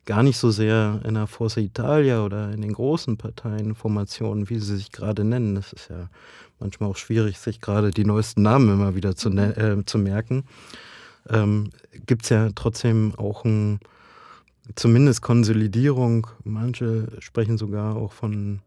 gar 0.05 0.23
nicht 0.23 0.37
so 0.37 0.51
sehr 0.51 1.01
in 1.05 1.13
der 1.13 1.27
Forza 1.27 1.61
Italia 1.61 2.23
oder 2.23 2.51
in 2.51 2.61
den 2.61 2.73
großen 2.73 3.17
Parteienformationen, 3.17 4.49
wie 4.49 4.59
sie 4.59 4.77
sich 4.77 4.91
gerade 4.91 5.23
nennen. 5.23 5.55
Das 5.55 5.73
ist 5.73 5.89
ja 5.89 6.09
manchmal 6.59 6.89
auch 6.89 6.97
schwierig, 6.97 7.39
sich 7.39 7.61
gerade 7.61 7.91
die 7.91 8.05
neuesten 8.05 8.41
Namen 8.41 8.69
immer 8.69 8.95
wieder 8.95 9.15
zu, 9.15 9.29
äh, 9.29 9.83
zu 9.85 9.97
merken. 9.97 10.45
Ähm, 11.29 11.69
Gibt 12.05 12.23
es 12.23 12.29
ja 12.29 12.49
trotzdem 12.53 13.13
auch 13.15 13.45
ein, 13.45 13.79
zumindest 14.75 15.21
Konsolidierung. 15.21 16.27
Manche 16.43 17.07
sprechen 17.19 17.57
sogar 17.57 17.95
auch 17.95 18.13
von 18.13 18.59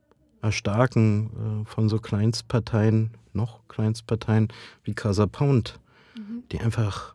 Erstarken 0.42 1.64
äh, 1.64 1.68
von 1.68 1.88
so 1.88 1.98
Kleinstparteien, 1.98 3.10
noch 3.32 3.60
Kleinstparteien 3.68 4.48
wie 4.84 4.94
Casa 4.94 5.26
Pound, 5.26 5.78
mhm. 6.16 6.44
die 6.52 6.60
einfach 6.60 7.14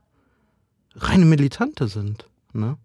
reine 0.96 1.26
Militante 1.26 1.88
sind. 1.88 2.28
Ne? 2.54 2.78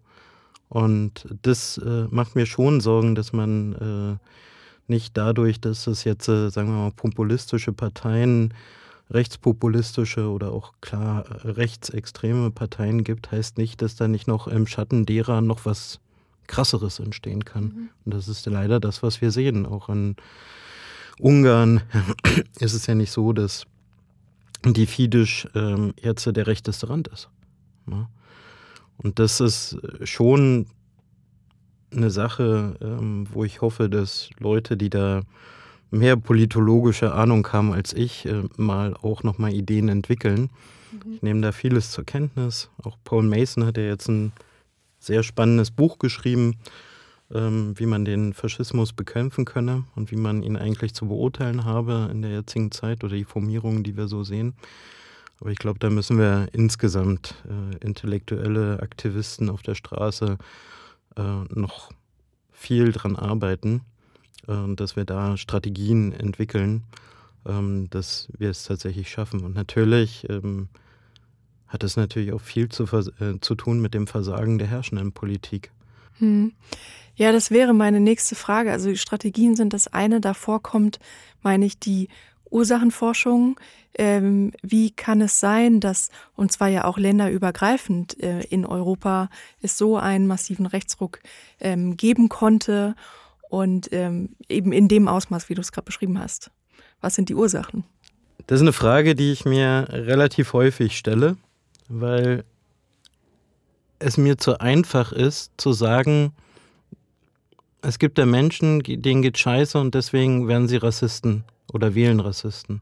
Und 0.69 1.27
das 1.41 1.77
äh, 1.77 2.07
macht 2.09 2.35
mir 2.35 2.45
schon 2.45 2.81
Sorgen, 2.81 3.15
dass 3.15 3.33
man 3.33 3.73
äh, 3.73 4.27
nicht 4.89 5.17
dadurch, 5.17 5.59
dass 5.59 5.87
es 5.87 6.03
jetzt, 6.03 6.27
äh, 6.27 6.49
sagen 6.49 6.69
wir 6.69 6.77
mal, 6.77 6.91
populistische 6.91 7.73
Parteien, 7.73 8.53
rechtspopulistische 9.09 10.29
oder 10.29 10.51
auch 10.51 10.73
klar 10.81 11.25
rechtsextreme 11.43 12.51
Parteien 12.51 13.03
gibt, 13.03 13.31
heißt 13.31 13.57
nicht, 13.57 13.81
dass 13.81 13.95
da 13.95 14.07
nicht 14.07 14.27
noch 14.27 14.47
im 14.47 14.67
Schatten 14.67 15.05
derer 15.05 15.41
noch 15.41 15.65
was 15.65 15.99
krasseres 16.47 16.99
entstehen 16.99 17.45
kann. 17.45 17.63
Mhm. 17.63 17.89
Und 18.05 18.13
das 18.13 18.27
ist 18.27 18.45
leider 18.45 18.79
das, 18.79 19.03
was 19.03 19.21
wir 19.21 19.31
sehen. 19.31 19.65
Auch 19.65 19.89
in 19.89 20.15
Ungarn 21.19 21.81
ist 22.59 22.73
es 22.73 22.87
ja 22.87 22.95
nicht 22.95 23.11
so, 23.11 23.33
dass 23.33 23.65
die 24.65 24.85
Fidesz 24.85 25.47
ähm, 25.55 25.93
jetzt 26.01 26.25
der 26.25 26.47
rechteste 26.47 26.89
Rand 26.89 27.07
ist. 27.09 27.29
Ne? 27.85 28.07
Und 28.97 29.19
das 29.19 29.39
ist 29.39 29.77
schon 30.03 30.65
eine 31.91 32.09
Sache, 32.09 32.75
ähm, 32.81 33.27
wo 33.31 33.43
ich 33.43 33.61
hoffe, 33.61 33.89
dass 33.89 34.29
Leute, 34.39 34.77
die 34.77 34.89
da 34.89 35.21
mehr 35.91 36.17
politologische 36.17 37.13
Ahnung 37.13 37.47
haben 37.51 37.71
als 37.71 37.93
ich, 37.93 38.25
äh, 38.25 38.43
mal 38.57 38.93
auch 39.01 39.23
nochmal 39.23 39.53
Ideen 39.53 39.89
entwickeln. 39.89 40.49
Mhm. 40.91 41.13
Ich 41.13 41.21
nehme 41.21 41.41
da 41.41 41.51
vieles 41.51 41.91
zur 41.91 42.05
Kenntnis. 42.05 42.69
Auch 42.83 42.97
Paul 43.03 43.23
Mason 43.23 43.65
hat 43.65 43.77
ja 43.77 43.83
jetzt 43.83 44.09
ein 44.09 44.33
sehr 44.99 45.23
spannendes 45.23 45.71
Buch 45.71 45.99
geschrieben, 45.99 46.55
ähm, 47.33 47.73
wie 47.77 47.85
man 47.85 48.05
den 48.05 48.33
Faschismus 48.33 48.93
bekämpfen 48.93 49.45
könne 49.45 49.85
und 49.95 50.11
wie 50.11 50.17
man 50.17 50.43
ihn 50.43 50.57
eigentlich 50.57 50.93
zu 50.93 51.07
beurteilen 51.07 51.65
habe 51.65 52.09
in 52.11 52.21
der 52.21 52.31
jetzigen 52.31 52.71
Zeit 52.71 53.03
oder 53.03 53.15
die 53.15 53.23
Formierungen, 53.23 53.83
die 53.83 53.95
wir 53.95 54.07
so 54.07 54.23
sehen. 54.23 54.53
Aber 55.39 55.51
ich 55.51 55.59
glaube, 55.59 55.79
da 55.79 55.89
müssen 55.89 56.17
wir 56.17 56.47
insgesamt 56.51 57.35
äh, 57.47 57.85
intellektuelle 57.85 58.81
Aktivisten 58.81 59.49
auf 59.49 59.61
der 59.61 59.75
Straße 59.75 60.37
äh, 61.17 61.43
noch 61.53 61.91
viel 62.51 62.91
dran 62.91 63.15
arbeiten, 63.15 63.81
äh, 64.47 64.75
dass 64.75 64.95
wir 64.95 65.05
da 65.05 65.37
Strategien 65.37 66.13
entwickeln, 66.13 66.83
ähm, 67.45 67.89
dass 67.89 68.29
wir 68.37 68.49
es 68.49 68.63
tatsächlich 68.63 69.09
schaffen. 69.09 69.43
Und 69.43 69.55
natürlich 69.55 70.27
ähm, 70.29 70.69
hat 71.67 71.83
es 71.83 71.97
natürlich 71.97 72.33
auch 72.33 72.41
viel 72.41 72.69
zu, 72.69 72.83
äh, 72.85 73.39
zu 73.41 73.55
tun 73.55 73.79
mit 73.79 73.93
dem 73.93 74.07
Versagen 74.07 74.57
der 74.57 74.67
herrschenden 74.67 75.11
Politik. 75.11 75.71
Hm. 76.19 76.53
Ja, 77.15 77.31
das 77.31 77.51
wäre 77.51 77.73
meine 77.73 77.99
nächste 77.99 78.35
Frage. 78.35 78.71
Also 78.71 78.93
Strategien 78.95 79.55
sind 79.55 79.73
das 79.73 79.87
eine. 79.87 80.21
Davor 80.21 80.61
kommt, 80.61 80.99
meine 81.41 81.65
ich, 81.65 81.79
die 81.79 82.09
Ursachenforschung. 82.51 83.59
Ähm, 83.99 84.51
wie 84.61 84.91
kann 84.91 85.21
es 85.21 85.39
sein, 85.39 85.79
dass, 85.79 86.09
und 86.35 86.51
zwar 86.51 86.67
ja 86.67 86.85
auch 86.85 86.97
länderübergreifend 86.97 88.21
äh, 88.21 88.41
in 88.41 88.65
Europa, 88.65 89.29
es 89.61 89.77
so 89.77 89.97
einen 89.97 90.27
massiven 90.27 90.67
Rechtsruck 90.67 91.19
ähm, 91.59 91.97
geben 91.97 92.29
konnte 92.29 92.95
und 93.49 93.89
ähm, 93.91 94.35
eben 94.49 94.71
in 94.71 94.87
dem 94.87 95.07
Ausmaß, 95.07 95.49
wie 95.49 95.55
du 95.55 95.61
es 95.61 95.71
gerade 95.71 95.85
beschrieben 95.85 96.19
hast? 96.19 96.51
Was 97.01 97.15
sind 97.15 97.29
die 97.29 97.35
Ursachen? 97.35 97.85
Das 98.45 98.57
ist 98.57 98.61
eine 98.61 98.73
Frage, 98.73 99.15
die 99.15 99.31
ich 99.31 99.45
mir 99.45 99.87
relativ 99.89 100.53
häufig 100.53 100.97
stelle, 100.97 101.37
weil 101.89 102.43
es 103.99 104.17
mir 104.17 104.37
zu 104.37 104.59
einfach 104.59 105.11
ist 105.11 105.51
zu 105.57 105.73
sagen, 105.73 106.33
es 107.81 107.99
gibt 107.99 108.17
ja 108.17 108.25
Menschen, 108.25 108.81
denen 108.83 109.21
geht 109.21 109.37
scheiße 109.37 109.79
und 109.79 109.95
deswegen 109.95 110.47
werden 110.47 110.67
sie 110.67 110.77
Rassisten 110.77 111.43
oder 111.71 111.95
wählen 111.95 112.19
Rassisten. 112.19 112.81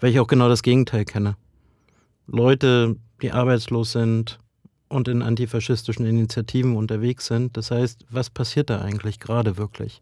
Weil 0.00 0.10
ich 0.10 0.20
auch 0.20 0.26
genau 0.26 0.48
das 0.48 0.62
Gegenteil 0.62 1.04
kenne. 1.04 1.36
Leute, 2.26 2.96
die 3.22 3.32
arbeitslos 3.32 3.92
sind 3.92 4.38
und 4.88 5.08
in 5.08 5.22
antifaschistischen 5.22 6.06
Initiativen 6.06 6.76
unterwegs 6.76 7.26
sind. 7.26 7.56
Das 7.56 7.70
heißt, 7.70 8.06
was 8.10 8.30
passiert 8.30 8.70
da 8.70 8.80
eigentlich 8.80 9.20
gerade 9.20 9.56
wirklich? 9.56 10.00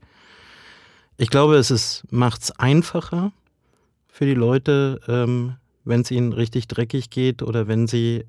Ich 1.17 1.31
glaube, 1.31 1.57
es 1.57 2.03
macht 2.11 2.43
es 2.43 2.51
einfacher 2.59 3.33
für 4.09 4.27
die 4.27 4.35
Leute, 4.35 5.01
ähm, 5.07 5.57
wenn 5.85 6.01
es 6.01 6.11
ihnen 6.11 6.33
richtig 6.33 6.67
dreckig 6.67 7.11
geht 7.11 7.43
oder 7.43 7.69
wenn 7.69 7.87
sie 7.87 8.25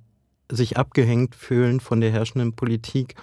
sich 0.52 0.78
abgehängt 0.78 1.36
fühlen 1.36 1.80
von 1.80 2.02
der 2.02 2.12
herrschenden 2.12 2.54
Politik 2.54 3.16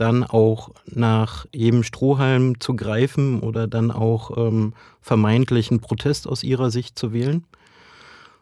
dann 0.00 0.24
auch 0.24 0.70
nach 0.86 1.46
jedem 1.52 1.82
Strohhalm 1.82 2.58
zu 2.60 2.74
greifen 2.74 3.40
oder 3.40 3.66
dann 3.66 3.90
auch 3.90 4.36
ähm, 4.36 4.72
vermeintlichen 5.00 5.80
Protest 5.80 6.26
aus 6.26 6.42
ihrer 6.42 6.70
Sicht 6.70 6.98
zu 6.98 7.12
wählen. 7.12 7.44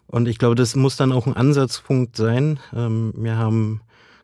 Und 0.06 0.28
ich 0.28 0.38
glaube, 0.38 0.54
das 0.54 0.76
muss 0.76 0.96
dann 0.96 1.12
auch 1.12 1.26
ein 1.26 1.36
Ansatzpunkt 1.36 2.16
sein. 2.16 2.60
Ähm, 2.74 3.12
wir 3.16 3.36
haben 3.36 3.80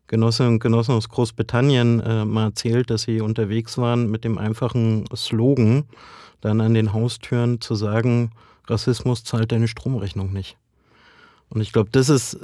Genossinnen 0.06 0.54
und 0.54 0.60
Genossen 0.60 0.92
aus 0.92 1.08
Großbritannien 1.08 2.00
äh, 2.00 2.24
mal 2.24 2.44
erzählt, 2.44 2.90
dass 2.90 3.02
sie 3.02 3.20
unterwegs 3.20 3.78
waren 3.78 4.10
mit 4.10 4.24
dem 4.24 4.38
einfachen 4.38 5.04
Slogan, 5.14 5.84
dann 6.40 6.60
an 6.60 6.74
den 6.74 6.92
Haustüren 6.92 7.60
zu 7.60 7.74
sagen, 7.74 8.30
Rassismus 8.66 9.24
zahlt 9.24 9.50
deine 9.50 9.68
Stromrechnung 9.68 10.32
nicht. 10.32 10.56
Und 11.48 11.60
ich 11.60 11.72
glaube, 11.72 11.90
das 11.90 12.08
ist 12.08 12.38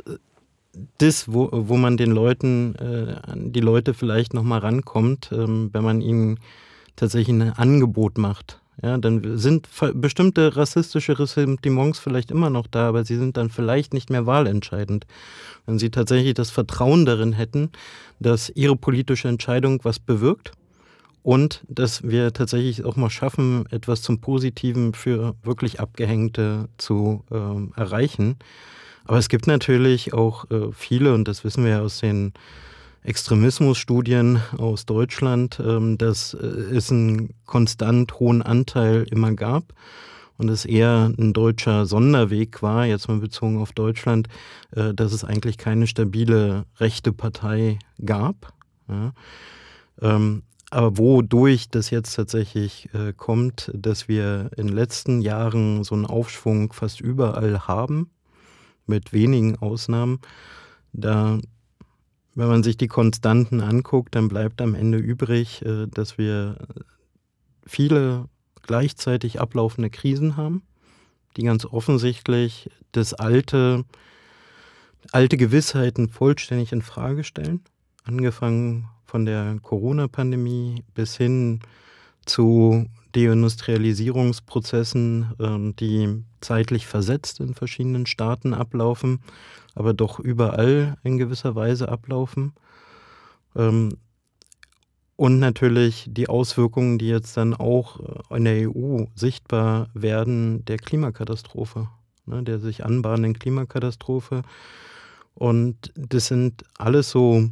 das, 0.98 1.32
wo, 1.32 1.48
wo 1.52 1.76
man 1.76 1.96
den 1.96 2.10
Leuten, 2.10 2.74
äh, 2.76 3.16
die 3.36 3.60
Leute 3.60 3.94
vielleicht 3.94 4.34
nochmal 4.34 4.60
rankommt, 4.60 5.30
ähm, 5.32 5.70
wenn 5.72 5.84
man 5.84 6.00
ihnen 6.00 6.38
tatsächlich 6.96 7.34
ein 7.34 7.52
Angebot 7.52 8.18
macht. 8.18 8.60
Ja, 8.82 8.96
dann 8.96 9.36
sind 9.36 9.68
bestimmte 9.94 10.56
rassistische 10.56 11.18
Ressentiments 11.18 11.98
vielleicht 11.98 12.30
immer 12.30 12.48
noch 12.48 12.66
da, 12.66 12.88
aber 12.88 13.04
sie 13.04 13.16
sind 13.16 13.36
dann 13.36 13.50
vielleicht 13.50 13.92
nicht 13.92 14.08
mehr 14.08 14.24
wahlentscheidend. 14.24 15.06
Wenn 15.66 15.78
sie 15.78 15.90
tatsächlich 15.90 16.32
das 16.32 16.50
Vertrauen 16.50 17.04
darin 17.04 17.34
hätten, 17.34 17.70
dass 18.20 18.48
ihre 18.48 18.76
politische 18.76 19.28
Entscheidung 19.28 19.80
was 19.82 19.98
bewirkt 19.98 20.52
und 21.22 21.62
dass 21.68 22.04
wir 22.04 22.32
tatsächlich 22.32 22.86
auch 22.86 22.96
mal 22.96 23.10
schaffen, 23.10 23.66
etwas 23.70 24.00
zum 24.00 24.20
Positiven 24.20 24.94
für 24.94 25.34
wirklich 25.42 25.78
Abgehängte 25.78 26.70
zu 26.78 27.22
äh, 27.30 27.78
erreichen 27.78 28.36
aber 29.04 29.18
es 29.18 29.28
gibt 29.28 29.46
natürlich 29.46 30.12
auch 30.12 30.50
äh, 30.50 30.72
viele, 30.72 31.14
und 31.14 31.26
das 31.26 31.44
wissen 31.44 31.64
wir 31.64 31.82
aus 31.82 32.00
den 32.00 32.32
Extremismusstudien 33.02 34.40
aus 34.58 34.84
Deutschland, 34.86 35.60
ähm, 35.64 35.96
dass 35.96 36.34
äh, 36.34 36.46
es 36.46 36.90
einen 36.90 37.34
konstant 37.46 38.18
hohen 38.20 38.42
Anteil 38.42 39.06
immer 39.10 39.32
gab 39.32 39.72
und 40.36 40.48
es 40.48 40.64
eher 40.64 41.12
ein 41.18 41.32
deutscher 41.32 41.86
Sonderweg 41.86 42.62
war, 42.62 42.86
jetzt 42.86 43.08
mal 43.08 43.18
bezogen 43.18 43.58
auf 43.58 43.72
Deutschland, 43.72 44.28
äh, 44.72 44.92
dass 44.94 45.12
es 45.12 45.24
eigentlich 45.24 45.58
keine 45.58 45.86
stabile 45.86 46.66
rechte 46.78 47.12
Partei 47.12 47.78
gab. 48.04 48.52
Ja. 48.88 49.12
Ähm, 50.02 50.42
aber 50.70 50.98
wodurch 50.98 51.68
das 51.68 51.90
jetzt 51.90 52.14
tatsächlich 52.14 52.88
äh, 52.94 53.12
kommt, 53.12 53.70
dass 53.74 54.08
wir 54.08 54.50
in 54.56 54.68
den 54.68 54.76
letzten 54.76 55.20
Jahren 55.20 55.84
so 55.84 55.94
einen 55.94 56.06
Aufschwung 56.06 56.72
fast 56.72 57.00
überall 57.00 57.66
haben, 57.66 58.10
mit 58.90 59.14
wenigen 59.14 59.56
Ausnahmen, 59.56 60.20
da, 60.92 61.38
wenn 62.34 62.48
man 62.48 62.62
sich 62.62 62.76
die 62.76 62.88
Konstanten 62.88 63.62
anguckt, 63.62 64.14
dann 64.14 64.28
bleibt 64.28 64.60
am 64.60 64.74
Ende 64.74 64.98
übrig, 64.98 65.64
äh, 65.64 65.86
dass 65.86 66.18
wir 66.18 66.56
viele 67.64 68.28
gleichzeitig 68.62 69.40
ablaufende 69.40 69.88
Krisen 69.88 70.36
haben, 70.36 70.62
die 71.36 71.44
ganz 71.44 71.64
offensichtlich 71.64 72.68
das 72.92 73.14
alte, 73.14 73.84
alte 75.12 75.36
Gewissheiten 75.36 76.08
vollständig 76.08 76.72
in 76.72 76.82
Frage 76.82 77.24
stellen. 77.24 77.62
Angefangen 78.04 78.88
von 79.04 79.24
der 79.24 79.58
Corona-Pandemie 79.62 80.84
bis 80.94 81.16
hin 81.16 81.60
zu 82.26 82.86
Deindustrialisierungsprozessen, 83.12 85.34
ähm, 85.40 85.74
die 85.76 86.24
zeitlich 86.40 86.86
versetzt 86.86 87.40
in 87.40 87.54
verschiedenen 87.54 88.06
Staaten 88.06 88.54
ablaufen, 88.54 89.20
aber 89.74 89.94
doch 89.94 90.20
überall 90.20 90.96
in 91.02 91.18
gewisser 91.18 91.54
Weise 91.54 91.88
ablaufen. 91.88 92.52
Ähm, 93.56 93.96
und 95.16 95.38
natürlich 95.38 96.06
die 96.08 96.30
Auswirkungen, 96.30 96.98
die 96.98 97.08
jetzt 97.08 97.36
dann 97.36 97.52
auch 97.52 98.00
äh, 98.00 98.22
in 98.36 98.44
der 98.44 98.70
EU 98.70 99.04
sichtbar 99.14 99.90
werden, 99.92 100.64
der 100.64 100.78
Klimakatastrophe, 100.78 101.88
ne, 102.24 102.42
der 102.42 102.58
sich 102.58 102.86
anbahnenden 102.86 103.38
Klimakatastrophe. 103.38 104.40
Und 105.34 105.92
das 105.94 106.28
sind 106.28 106.64
alles 106.78 107.10
so 107.10 107.50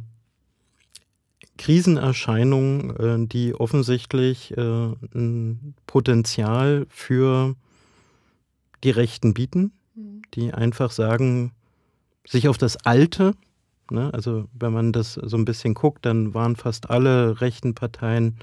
Krisenerscheinungen, 1.59 2.95
äh, 2.95 3.27
die 3.27 3.53
offensichtlich 3.53 4.57
äh, 4.57 4.61
ein 5.13 5.75
Potenzial 5.85 6.87
für 6.89 7.55
die 8.83 8.91
Rechten 8.91 9.35
bieten, 9.35 9.71
mhm. 9.93 10.23
die 10.33 10.53
einfach 10.53 10.89
sagen, 10.89 11.51
sich 12.25 12.47
auf 12.47 12.57
das 12.57 12.77
Alte, 12.77 13.35
Ne? 13.91 14.13
Also 14.13 14.47
wenn 14.53 14.73
man 14.73 14.91
das 14.91 15.13
so 15.13 15.37
ein 15.37 15.45
bisschen 15.45 15.73
guckt, 15.73 16.05
dann 16.05 16.33
waren 16.33 16.55
fast 16.55 16.89
alle 16.89 17.41
rechten 17.41 17.73
Parteien 17.75 18.37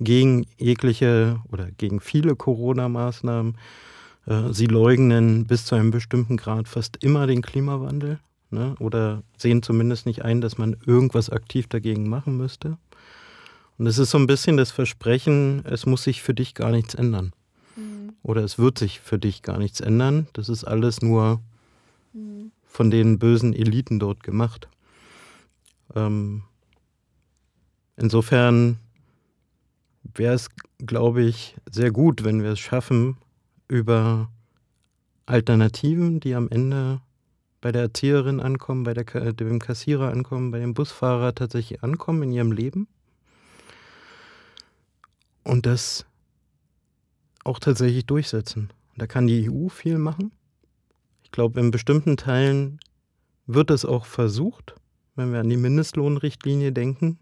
gegen 0.00 0.46
jegliche 0.58 1.40
oder 1.50 1.70
gegen 1.70 2.00
viele 2.00 2.36
Corona-Maßnahmen. 2.36 3.56
Äh, 4.26 4.52
sie 4.52 4.66
leugnen 4.66 5.46
bis 5.46 5.64
zu 5.64 5.74
einem 5.74 5.90
bestimmten 5.90 6.36
Grad 6.36 6.68
fast 6.68 7.02
immer 7.02 7.26
den 7.26 7.42
Klimawandel 7.42 8.18
ne? 8.54 8.74
oder 8.78 9.22
sehen 9.36 9.62
zumindest 9.62 10.06
nicht 10.06 10.24
ein, 10.24 10.40
dass 10.40 10.56
man 10.58 10.76
irgendwas 10.86 11.30
aktiv 11.30 11.66
dagegen 11.66 12.08
machen 12.08 12.36
müsste. 12.36 12.78
Und 13.76 13.86
es 13.86 13.98
ist 13.98 14.10
so 14.10 14.18
ein 14.18 14.26
bisschen 14.26 14.56
das 14.56 14.70
Versprechen, 14.70 15.64
es 15.66 15.84
muss 15.84 16.04
sich 16.04 16.22
für 16.22 16.34
dich 16.34 16.54
gar 16.54 16.70
nichts 16.70 16.94
ändern. 16.94 17.32
Mhm. 17.76 18.12
Oder 18.22 18.44
es 18.44 18.58
wird 18.58 18.78
sich 18.78 19.00
für 19.00 19.18
dich 19.18 19.42
gar 19.42 19.58
nichts 19.58 19.80
ändern. 19.80 20.28
Das 20.32 20.48
ist 20.48 20.64
alles 20.64 21.02
nur 21.02 21.40
mhm. 22.12 22.52
von 22.64 22.90
den 22.90 23.18
bösen 23.18 23.52
Eliten 23.52 23.98
dort 23.98 24.22
gemacht. 24.22 24.68
Ähm, 25.94 26.44
insofern 27.96 28.78
wäre 30.14 30.34
es, 30.34 30.48
glaube 30.78 31.22
ich, 31.22 31.56
sehr 31.70 31.90
gut, 31.90 32.24
wenn 32.24 32.42
wir 32.42 32.52
es 32.52 32.60
schaffen, 32.60 33.16
über 33.68 34.30
Alternativen, 35.26 36.20
die 36.20 36.34
am 36.34 36.48
Ende 36.48 37.00
bei 37.64 37.72
der 37.72 37.82
Erzieherin 37.82 38.40
ankommen, 38.40 38.84
bei 38.84 38.94
der, 38.94 39.32
dem 39.32 39.58
Kassierer 39.58 40.10
ankommen, 40.10 40.52
bei 40.52 40.60
dem 40.60 40.74
Busfahrer 40.74 41.34
tatsächlich 41.34 41.82
ankommen 41.82 42.22
in 42.24 42.32
ihrem 42.32 42.52
Leben. 42.52 42.86
Und 45.42 45.66
das 45.66 46.06
auch 47.42 47.58
tatsächlich 47.58 48.06
durchsetzen. 48.06 48.70
Da 48.96 49.06
kann 49.06 49.26
die 49.26 49.50
EU 49.50 49.68
viel 49.68 49.98
machen. 49.98 50.30
Ich 51.22 51.32
glaube, 51.32 51.58
in 51.58 51.70
bestimmten 51.70 52.16
Teilen 52.16 52.78
wird 53.46 53.70
es 53.70 53.84
auch 53.84 54.06
versucht 54.06 54.76
wenn 55.16 55.32
wir 55.32 55.40
an 55.40 55.48
die 55.48 55.56
Mindestlohnrichtlinie 55.56 56.72
denken. 56.72 57.18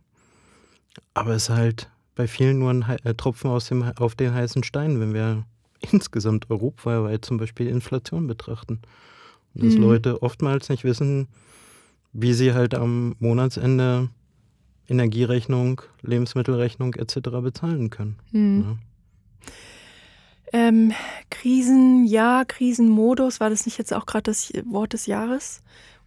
Aber 1.15 1.35
es 1.35 1.45
ist 1.45 1.51
halt 1.51 1.91
bei 2.15 2.27
vielen 2.27 2.59
nur 2.59 2.71
ein 2.71 2.83
äh, 3.05 3.15
Tropfen 3.15 3.51
aus 3.51 3.69
dem, 3.69 3.83
auf 3.83 4.15
den 4.15 4.35
heißen 4.35 4.65
Stein, 4.65 5.01
wenn 5.01 5.15
wir 5.15 5.45
insgesamt 5.93 6.51
europaweit 6.51 7.25
zum 7.25 7.39
Beispiel 7.39 7.69
Inflation 7.69 8.27
betrachten. 8.27 8.81
Dass 9.55 9.75
mhm. 9.75 9.83
Leute 9.83 10.23
oftmals 10.23 10.69
nicht 10.69 10.85
wissen, 10.85 11.29
wie 12.13 12.33
sie 12.33 12.53
halt 12.55 12.75
am 12.75 13.15
Monatsende 13.19 14.09
Energierechnung, 14.89 15.83
Lebensmittelrechnung 16.03 16.95
etc. 16.95 17.15
bezahlen 17.43 17.91
können. 17.91 18.17
Mhm. 18.33 18.63
Ja. 18.63 18.77
Ähm, 20.55 20.93
Krisen, 21.31 22.05
ja, 22.05 22.45
Krisenmodus, 22.47 23.41
war 23.41 23.49
das 23.49 23.65
nicht 23.65 23.79
jetzt 23.79 23.95
auch 23.95 24.05
gerade 24.05 24.25
das 24.25 24.53
Wort 24.67 24.93
des 24.93 25.07
Jahres? 25.07 25.63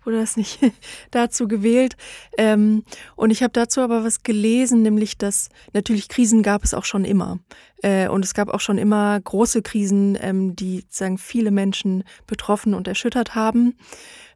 Wurde 0.06 0.20
das 0.20 0.38
nicht 0.38 0.60
dazu 1.12 1.48
gewählt. 1.48 1.96
Ähm, 2.38 2.84
und 3.16 3.32
ich 3.32 3.44
habe 3.44 3.54
dazu 3.54 3.82
aber 3.82 4.04
was 4.04 4.24
gelesen, 4.24 4.82
nämlich 4.82 5.18
dass 5.18 5.50
natürlich 5.74 6.10
Krisen 6.10 6.44
gab 6.44 6.64
es 6.64 6.74
auch 6.74 6.86
schon 6.86 7.06
immer. 7.06 7.40
Äh, 7.82 8.08
und 8.08 8.24
es 8.24 8.34
gab 8.34 8.50
auch 8.50 8.60
schon 8.60 8.78
immer 8.78 9.20
große 9.20 9.62
Krisen, 9.62 10.18
ähm, 10.22 10.56
die 10.56 10.86
sagen 10.90 11.18
viele 11.18 11.52
Menschen 11.52 12.04
betroffen 12.28 12.74
und 12.74 12.88
erschüttert 12.88 13.36
haben. 13.36 13.78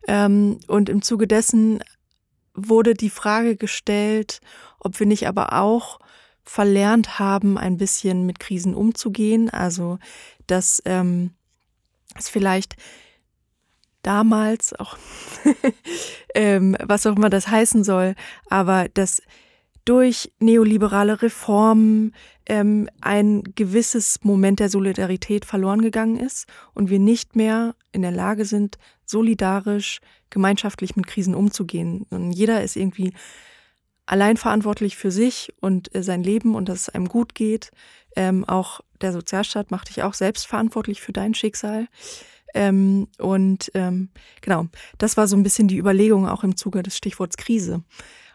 Ähm, 0.08 0.60
und 0.67 0.89
im 0.89 1.01
Zuge 1.01 1.27
dessen 1.27 1.79
wurde 2.53 2.93
die 2.93 3.10
Frage 3.10 3.55
gestellt, 3.55 4.41
ob 4.79 4.99
wir 4.99 5.08
nicht 5.08 5.27
aber 5.27 5.53
auch 5.53 5.99
verlernt 6.43 7.19
haben, 7.19 7.58
ein 7.58 7.77
bisschen 7.77 8.25
mit 8.25 8.39
Krisen 8.39 8.73
umzugehen. 8.73 9.49
Also 9.49 9.99
dass 10.47 10.82
ähm, 10.86 11.32
es 12.15 12.29
vielleicht 12.29 12.75
damals, 14.01 14.73
auch 14.79 14.97
ähm, 16.35 16.75
was 16.83 17.05
auch 17.05 17.15
immer 17.15 17.29
das 17.29 17.47
heißen 17.47 17.83
soll, 17.83 18.15
aber 18.49 18.88
dass 18.89 19.21
durch 19.85 20.31
neoliberale 20.39 21.21
Reformen 21.21 22.13
ähm, 22.45 22.89
ein 23.01 23.43
gewisses 23.55 24.19
Moment 24.23 24.59
der 24.59 24.69
Solidarität 24.69 25.45
verloren 25.45 25.81
gegangen 25.81 26.17
ist 26.17 26.47
und 26.73 26.89
wir 26.89 26.99
nicht 26.99 27.35
mehr 27.35 27.75
in 27.91 28.01
der 28.01 28.12
Lage 28.12 28.45
sind, 28.45 28.77
solidarisch, 29.05 29.99
gemeinschaftlich 30.29 30.95
mit 30.95 31.07
Krisen 31.07 31.33
umzugehen. 31.33 32.05
Und 32.12 32.31
jeder 32.31 32.62
ist 32.63 32.75
irgendwie 32.75 33.13
allein 34.05 34.38
verantwortlich 34.38 34.95
für 34.95 35.12
sich 35.12 35.53
und 35.59 35.93
äh, 35.95 36.03
sein 36.03 36.23
Leben 36.23 36.55
und 36.55 36.69
dass 36.69 36.81
es 36.81 36.89
einem 36.89 37.07
gut 37.07 37.35
geht. 37.35 37.71
Ähm, 38.15 38.45
auch 38.45 38.81
der 39.01 39.13
Sozialstaat 39.13 39.71
macht 39.71 39.89
dich 39.89 40.03
auch 40.03 40.13
selbst 40.13 40.47
verantwortlich 40.47 41.01
für 41.01 41.13
dein 41.13 41.33
Schicksal. 41.33 41.88
Ähm, 42.53 43.07
und 43.17 43.71
ähm, 43.73 44.09
genau, 44.41 44.67
das 44.97 45.17
war 45.17 45.27
so 45.27 45.35
ein 45.35 45.43
bisschen 45.43 45.67
die 45.67 45.77
Überlegung 45.77 46.27
auch 46.27 46.43
im 46.43 46.55
Zuge 46.55 46.83
des 46.83 46.97
Stichworts 46.97 47.38
Krise, 47.38 47.83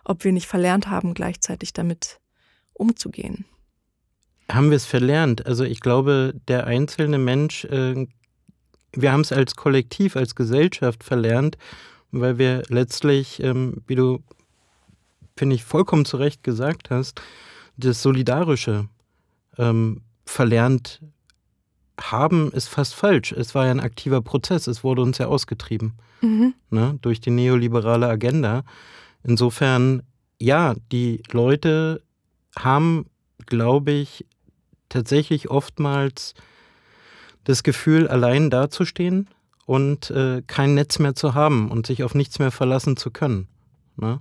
ob 0.05 0.25
wir 0.25 0.33
nicht 0.33 0.47
verlernt 0.47 0.89
haben, 0.89 1.15
gleichzeitig 1.15 1.73
damit 1.73 2.21
umzugehen. 2.75 3.45
Haben 4.51 4.71
wir 4.71 4.77
es 4.77 4.85
verlernt? 4.85 5.47
Also 5.47 5.65
ich 5.65 5.81
glaube, 5.81 6.35
der 6.49 6.67
einzelne 6.67 7.19
Mensch, 7.19 7.65
äh, 7.65 8.07
wir 8.93 9.13
haben 9.13 9.23
es 9.23 9.33
als 9.33 9.57
Kollektiv, 9.57 10.17
als 10.17 10.35
Gesellschaft 10.35 11.03
verlernt, 11.03 11.57
weil 12.13 12.39
wir 12.39 12.63
letztlich, 12.69 13.43
ähm, 13.43 13.83
wie 13.87 13.95
du, 13.95 14.23
finde 15.37 15.57
ich, 15.57 15.65
vollkommen 15.65 16.05
zu 16.05 16.19
Recht 16.19 16.43
gesagt 16.43 16.91
hast, 16.91 17.21
das 17.77 18.03
Solidarische 18.03 18.89
ähm, 19.59 20.03
verlernt 20.25 21.01
haben 22.01 22.51
ist 22.53 22.69
fast 22.69 22.95
falsch. 22.95 23.33
Es 23.33 23.55
war 23.55 23.67
ja 23.67 23.71
ein 23.71 23.81
aktiver 23.81 24.21
Prozess. 24.21 24.67
Es 24.67 24.83
wurde 24.83 25.03
uns 25.03 25.19
ja 25.19 25.27
ausgetrieben 25.27 25.95
mhm. 26.21 26.55
ne, 26.71 26.99
durch 27.03 27.21
die 27.21 27.31
neoliberale 27.31 28.09
Agenda. 28.09 28.65
Insofern, 29.23 30.03
ja, 30.41 30.75
die 30.93 31.23
Leute 31.31 32.03
haben, 32.57 33.07
glaube 33.47 33.93
ich, 33.93 34.27
tatsächlich 34.89 35.51
oftmals 35.51 36.35
das 37.45 37.63
Gefühl, 37.63 38.09
allein 38.09 38.51
dazustehen 38.51 39.29
und 39.67 40.11
äh, 40.11 40.43
kein 40.47 40.75
Netz 40.75 40.99
mehr 40.99 41.15
zu 41.15 41.35
haben 41.35 41.71
und 41.71 41.87
sich 41.87 42.03
auf 42.03 42.15
nichts 42.15 42.39
mehr 42.39 42.51
verlassen 42.51 42.97
zu 42.97 43.11
können. 43.11 43.49
Ne? 43.97 44.21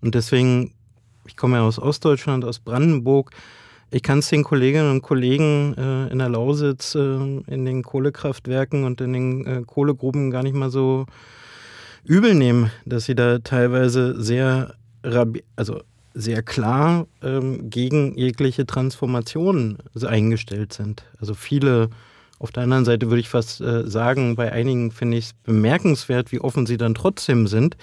Und 0.00 0.14
deswegen, 0.14 0.74
ich 1.26 1.36
komme 1.36 1.56
ja 1.56 1.62
aus 1.62 1.78
Ostdeutschland, 1.78 2.44
aus 2.44 2.58
Brandenburg, 2.58 3.30
ich 3.94 4.02
kann 4.02 4.18
es 4.18 4.28
den 4.28 4.42
Kolleginnen 4.42 4.90
und 4.90 5.02
Kollegen 5.02 5.74
äh, 5.78 6.10
in 6.10 6.18
der 6.18 6.28
Lausitz, 6.28 6.96
äh, 6.96 6.98
in 6.98 7.64
den 7.64 7.84
Kohlekraftwerken 7.84 8.82
und 8.82 9.00
in 9.00 9.12
den 9.12 9.46
äh, 9.46 9.62
Kohlegruben 9.64 10.32
gar 10.32 10.42
nicht 10.42 10.56
mal 10.56 10.68
so 10.68 11.06
übel 12.02 12.34
nehmen, 12.34 12.72
dass 12.84 13.04
sie 13.04 13.14
da 13.14 13.38
teilweise 13.38 14.20
sehr 14.20 14.74
also 15.54 15.82
sehr 16.14 16.42
klar 16.42 17.06
ähm, 17.22 17.70
gegen 17.70 18.16
jegliche 18.16 18.66
Transformation 18.66 19.78
eingestellt 20.02 20.72
sind. 20.72 21.04
Also 21.20 21.34
viele, 21.34 21.90
auf 22.38 22.50
der 22.52 22.62
anderen 22.62 22.84
Seite 22.84 23.10
würde 23.10 23.20
ich 23.20 23.28
fast 23.28 23.60
äh, 23.60 23.86
sagen, 23.86 24.34
bei 24.34 24.50
einigen 24.50 24.90
finde 24.92 25.18
ich 25.18 25.26
es 25.26 25.32
bemerkenswert, 25.34 26.32
wie 26.32 26.40
offen 26.40 26.66
sie 26.66 26.78
dann 26.78 26.94
trotzdem 26.94 27.46
sind. 27.46 27.76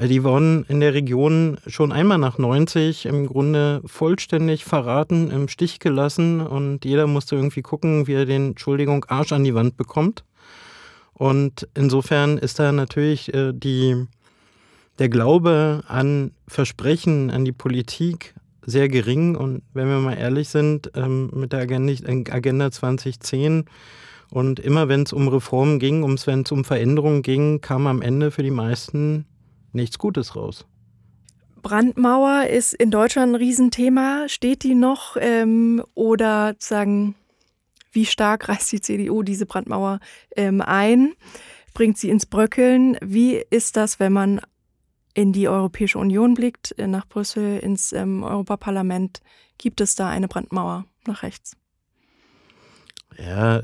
Weil 0.00 0.08
die 0.08 0.24
wurden 0.24 0.64
in 0.66 0.80
der 0.80 0.94
Region 0.94 1.58
schon 1.66 1.92
einmal 1.92 2.16
nach 2.16 2.38
90 2.38 3.04
im 3.04 3.26
Grunde 3.26 3.82
vollständig 3.84 4.64
verraten, 4.64 5.30
im 5.30 5.46
Stich 5.46 5.78
gelassen 5.78 6.40
und 6.40 6.86
jeder 6.86 7.06
musste 7.06 7.36
irgendwie 7.36 7.60
gucken, 7.60 8.06
wie 8.06 8.14
er 8.14 8.24
den, 8.24 8.52
Entschuldigung, 8.52 9.04
Arsch 9.10 9.32
an 9.32 9.44
die 9.44 9.54
Wand 9.54 9.76
bekommt. 9.76 10.24
Und 11.12 11.68
insofern 11.74 12.38
ist 12.38 12.58
da 12.58 12.72
natürlich 12.72 13.34
äh, 13.34 13.52
die, 13.52 14.06
der 14.98 15.10
Glaube 15.10 15.82
an 15.86 16.30
Versprechen, 16.48 17.30
an 17.30 17.44
die 17.44 17.52
Politik 17.52 18.34
sehr 18.64 18.88
gering. 18.88 19.36
Und 19.36 19.60
wenn 19.74 19.88
wir 19.88 19.98
mal 19.98 20.16
ehrlich 20.16 20.48
sind, 20.48 20.90
ähm, 20.94 21.28
mit 21.34 21.52
der 21.52 21.60
Agenda 21.60 22.70
2010 22.70 23.66
und 24.30 24.60
immer 24.60 24.88
wenn 24.88 25.02
es 25.02 25.12
um 25.12 25.28
Reformen 25.28 25.78
ging, 25.78 26.02
wenn 26.24 26.40
es 26.40 26.52
um 26.52 26.64
Veränderungen 26.64 27.20
ging, 27.20 27.60
kam 27.60 27.86
am 27.86 28.00
Ende 28.00 28.30
für 28.30 28.42
die 28.42 28.50
meisten 28.50 29.26
nichts 29.72 29.98
Gutes 29.98 30.36
raus. 30.36 30.66
Brandmauer 31.62 32.46
ist 32.46 32.72
in 32.72 32.90
Deutschland 32.90 33.32
ein 33.32 33.36
Riesenthema. 33.36 34.28
Steht 34.28 34.62
die 34.62 34.74
noch? 34.74 35.16
Ähm, 35.20 35.82
oder 35.94 36.54
sagen, 36.58 37.14
wie 37.92 38.06
stark 38.06 38.48
reißt 38.48 38.72
die 38.72 38.80
CDU 38.80 39.22
diese 39.22 39.46
Brandmauer 39.46 40.00
ähm, 40.36 40.60
ein? 40.60 41.14
Bringt 41.74 41.98
sie 41.98 42.10
ins 42.10 42.26
Bröckeln? 42.26 42.96
Wie 43.02 43.36
ist 43.50 43.76
das, 43.76 44.00
wenn 44.00 44.12
man 44.12 44.40
in 45.14 45.32
die 45.32 45.48
Europäische 45.48 45.98
Union 45.98 46.34
blickt, 46.34 46.78
äh, 46.78 46.86
nach 46.86 47.06
Brüssel, 47.06 47.58
ins 47.58 47.92
ähm, 47.92 48.22
Europaparlament, 48.22 49.20
gibt 49.58 49.80
es 49.80 49.94
da 49.94 50.08
eine 50.08 50.28
Brandmauer 50.28 50.86
nach 51.06 51.22
rechts? 51.22 51.56
Ja, 53.18 53.60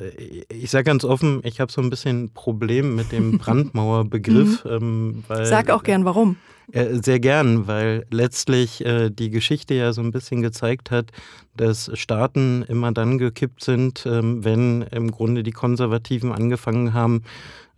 ich 0.49 0.71
sage 0.71 0.85
ganz 0.85 1.05
offen, 1.05 1.41
ich 1.45 1.61
habe 1.61 1.73
so 1.73 1.81
ein 1.81 1.91
bisschen 1.91 2.25
ein 2.25 2.31
Problem 2.31 2.95
mit 2.95 3.13
dem 3.13 3.39
Brandmauerbegriff. 3.39 4.65
mhm. 4.65 5.25
ähm, 5.31 5.45
Sag 5.45 5.71
auch 5.71 5.83
gern 5.83 6.05
warum. 6.05 6.37
Äh, 6.73 7.01
sehr 7.03 7.21
gern, 7.21 7.69
weil 7.69 8.07
letztlich 8.11 8.85
äh, 8.85 9.11
die 9.11 9.31
Geschichte 9.31 9.75
ja 9.75 9.93
so 9.93 10.01
ein 10.01 10.11
bisschen 10.11 10.43
gezeigt 10.43 10.91
hat, 10.91 11.13
dass 11.57 11.91
Staaten 11.95 12.65
immer 12.69 12.91
dann 12.93 13.19
gekippt 13.19 13.63
sind, 13.63 14.05
ähm, 14.05 14.45
wenn 14.45 14.83
im 14.83 15.13
Grunde 15.13 15.45
die 15.45 15.53
Konservativen 15.53 16.33
angefangen 16.33 16.93
haben 16.93 17.23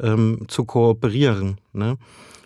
ähm, 0.01 0.47
zu 0.49 0.65
kooperieren. 0.65 1.59
Ne? 1.75 1.99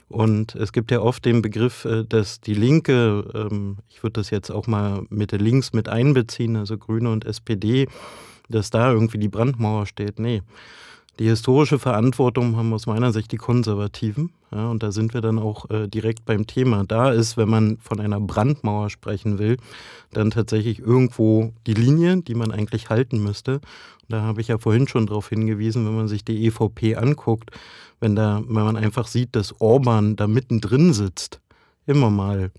Und 0.08 0.56
es 0.56 0.72
gibt 0.72 0.90
ja 0.90 1.00
oft 1.00 1.24
den 1.24 1.42
Begriff, 1.42 1.84
äh, 1.84 2.04
dass 2.04 2.40
die 2.40 2.54
Linke, 2.54 3.24
ähm, 3.34 3.78
ich 3.88 4.02
würde 4.02 4.20
das 4.20 4.30
jetzt 4.30 4.50
auch 4.50 4.66
mal 4.66 5.04
Mitte 5.10 5.36
links 5.36 5.72
mit 5.72 5.88
einbeziehen, 5.88 6.56
also 6.56 6.76
Grüne 6.76 7.10
und 7.10 7.24
SPD, 7.24 7.86
dass 8.52 8.70
da 8.70 8.92
irgendwie 8.92 9.18
die 9.18 9.28
Brandmauer 9.28 9.86
steht. 9.86 10.18
Nee. 10.20 10.42
Die 11.18 11.28
historische 11.28 11.78
Verantwortung 11.78 12.56
haben 12.56 12.72
aus 12.72 12.86
meiner 12.86 13.12
Sicht 13.12 13.32
die 13.32 13.36
Konservativen. 13.36 14.30
Ja, 14.50 14.68
und 14.68 14.82
da 14.82 14.92
sind 14.92 15.12
wir 15.12 15.20
dann 15.20 15.38
auch 15.38 15.68
äh, 15.68 15.86
direkt 15.86 16.24
beim 16.24 16.46
Thema. 16.46 16.84
Da 16.86 17.10
ist, 17.10 17.36
wenn 17.36 17.50
man 17.50 17.76
von 17.78 18.00
einer 18.00 18.18
Brandmauer 18.18 18.88
sprechen 18.88 19.38
will, 19.38 19.58
dann 20.12 20.30
tatsächlich 20.30 20.78
irgendwo 20.78 21.52
die 21.66 21.74
Linie, 21.74 22.22
die 22.22 22.34
man 22.34 22.50
eigentlich 22.50 22.88
halten 22.88 23.22
müsste. 23.22 23.60
Da 24.08 24.22
habe 24.22 24.40
ich 24.40 24.48
ja 24.48 24.58
vorhin 24.58 24.88
schon 24.88 25.06
darauf 25.06 25.28
hingewiesen, 25.28 25.86
wenn 25.86 25.96
man 25.96 26.08
sich 26.08 26.24
die 26.24 26.46
EVP 26.46 26.96
anguckt, 26.96 27.50
wenn, 28.00 28.16
da, 28.16 28.42
wenn 28.46 28.64
man 28.64 28.76
einfach 28.76 29.06
sieht, 29.06 29.36
dass 29.36 29.60
Orban 29.60 30.16
da 30.16 30.26
mittendrin 30.26 30.92
sitzt, 30.92 31.40
immer 31.86 32.10
mal 32.10 32.52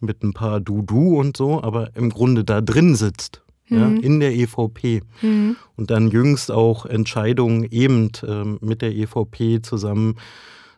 mit 0.00 0.22
ein 0.22 0.32
paar 0.32 0.60
Du-Du 0.60 1.18
und 1.18 1.36
so, 1.36 1.62
aber 1.62 1.96
im 1.96 2.10
Grunde 2.10 2.44
da 2.44 2.60
drin 2.60 2.94
sitzt, 2.94 3.43
mhm. 3.74 3.96
ja, 3.96 4.02
in 4.02 4.20
der 4.20 4.34
EVP. 4.34 5.02
Mhm. 5.22 5.56
Und 5.76 5.90
dann 5.90 6.08
jüngst 6.08 6.50
auch 6.50 6.86
Entscheidungen 6.86 7.64
eben 7.70 8.10
äh, 8.26 8.44
mit 8.64 8.82
der 8.82 8.94
EVP 8.94 9.62
zusammen 9.62 10.16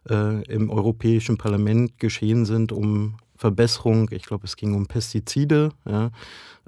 äh, 0.08 0.42
im 0.44 0.70
Europäischen 0.70 1.36
Parlament 1.36 1.98
geschehen 1.98 2.44
sind, 2.44 2.72
um 2.72 3.14
Verbesserung, 3.36 4.08
ich 4.12 4.24
glaube, 4.24 4.44
es 4.44 4.56
ging 4.56 4.74
um 4.74 4.86
Pestizide, 4.86 5.70
ja, 5.88 6.10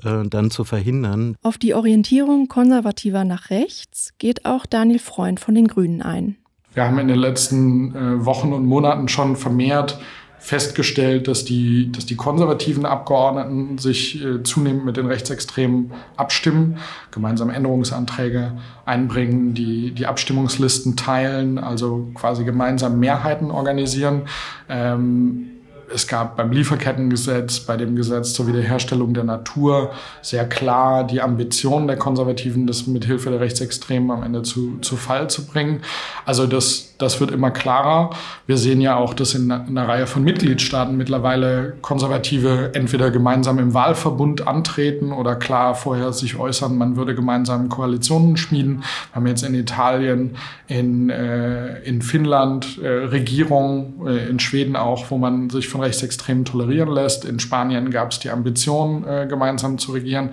äh, 0.04 0.28
dann 0.28 0.50
zu 0.50 0.64
verhindern. 0.64 1.36
Auf 1.42 1.58
die 1.58 1.74
Orientierung 1.74 2.48
konservativer 2.48 3.24
nach 3.24 3.50
rechts 3.50 4.12
geht 4.18 4.44
auch 4.44 4.66
Daniel 4.66 4.98
Freund 4.98 5.40
von 5.40 5.54
den 5.54 5.66
Grünen 5.66 6.02
ein. 6.02 6.36
Wir 6.74 6.84
haben 6.84 6.98
in 6.98 7.08
den 7.08 7.18
letzten 7.18 7.94
äh, 7.94 8.24
Wochen 8.24 8.52
und 8.52 8.66
Monaten 8.66 9.08
schon 9.08 9.36
vermehrt 9.36 9.98
festgestellt, 10.38 11.28
dass 11.28 11.44
die, 11.44 11.90
dass 11.92 12.06
die 12.06 12.16
konservativen 12.16 12.86
Abgeordneten 12.86 13.78
sich 13.78 14.24
äh, 14.24 14.42
zunehmend 14.42 14.84
mit 14.84 14.96
den 14.96 15.06
Rechtsextremen 15.06 15.92
abstimmen, 16.16 16.78
gemeinsam 17.10 17.50
Änderungsanträge 17.50 18.52
einbringen, 18.84 19.54
die, 19.54 19.90
die 19.92 20.06
Abstimmungslisten 20.06 20.96
teilen, 20.96 21.58
also 21.58 22.08
quasi 22.14 22.44
gemeinsam 22.44 22.98
Mehrheiten 23.00 23.50
organisieren. 23.50 24.22
Ähm, 24.68 25.48
es 25.92 26.06
gab 26.06 26.36
beim 26.36 26.52
Lieferkettengesetz, 26.52 27.60
bei 27.60 27.76
dem 27.76 27.96
Gesetz 27.96 28.34
zur 28.34 28.46
Wiederherstellung 28.46 29.14
der 29.14 29.24
Natur 29.24 29.92
sehr 30.22 30.48
klar 30.48 31.06
die 31.06 31.20
Ambition 31.20 31.86
der 31.86 31.96
Konservativen, 31.96 32.66
das 32.66 32.86
mithilfe 32.86 33.30
der 33.30 33.40
Rechtsextremen 33.40 34.10
am 34.10 34.22
Ende 34.22 34.42
zu, 34.42 34.78
zu 34.80 34.96
Fall 34.96 35.30
zu 35.30 35.46
bringen. 35.46 35.80
Also 36.24 36.46
das, 36.46 36.87
das 36.98 37.20
wird 37.20 37.30
immer 37.30 37.50
klarer. 37.50 38.10
Wir 38.46 38.56
sehen 38.56 38.80
ja 38.80 38.96
auch, 38.96 39.14
dass 39.14 39.34
in 39.34 39.50
einer 39.50 39.88
Reihe 39.88 40.06
von 40.06 40.24
Mitgliedstaaten 40.24 40.96
mittlerweile 40.96 41.76
Konservative 41.80 42.72
entweder 42.74 43.10
gemeinsam 43.10 43.58
im 43.58 43.72
Wahlverbund 43.72 44.46
antreten 44.46 45.12
oder 45.12 45.36
klar 45.36 45.74
vorher 45.74 46.12
sich 46.12 46.36
äußern, 46.36 46.76
man 46.76 46.96
würde 46.96 47.14
gemeinsam 47.14 47.68
Koalitionen 47.68 48.36
schmieden. 48.36 48.82
Wir 49.12 49.14
haben 49.14 49.26
jetzt 49.28 49.44
in 49.44 49.54
Italien, 49.54 50.36
in, 50.66 51.08
äh, 51.10 51.80
in 51.82 52.02
Finnland 52.02 52.78
äh, 52.82 52.88
Regierungen, 52.88 54.06
äh, 54.06 54.28
in 54.28 54.40
Schweden 54.40 54.74
auch, 54.74 55.10
wo 55.10 55.18
man 55.18 55.50
sich 55.50 55.68
von 55.68 55.80
Rechtsextremen 55.80 56.44
tolerieren 56.44 56.90
lässt. 56.90 57.24
In 57.24 57.38
Spanien 57.38 57.90
gab 57.90 58.10
es 58.10 58.18
die 58.18 58.30
Ambition, 58.30 59.06
äh, 59.06 59.26
gemeinsam 59.28 59.78
zu 59.78 59.92
regieren. 59.92 60.30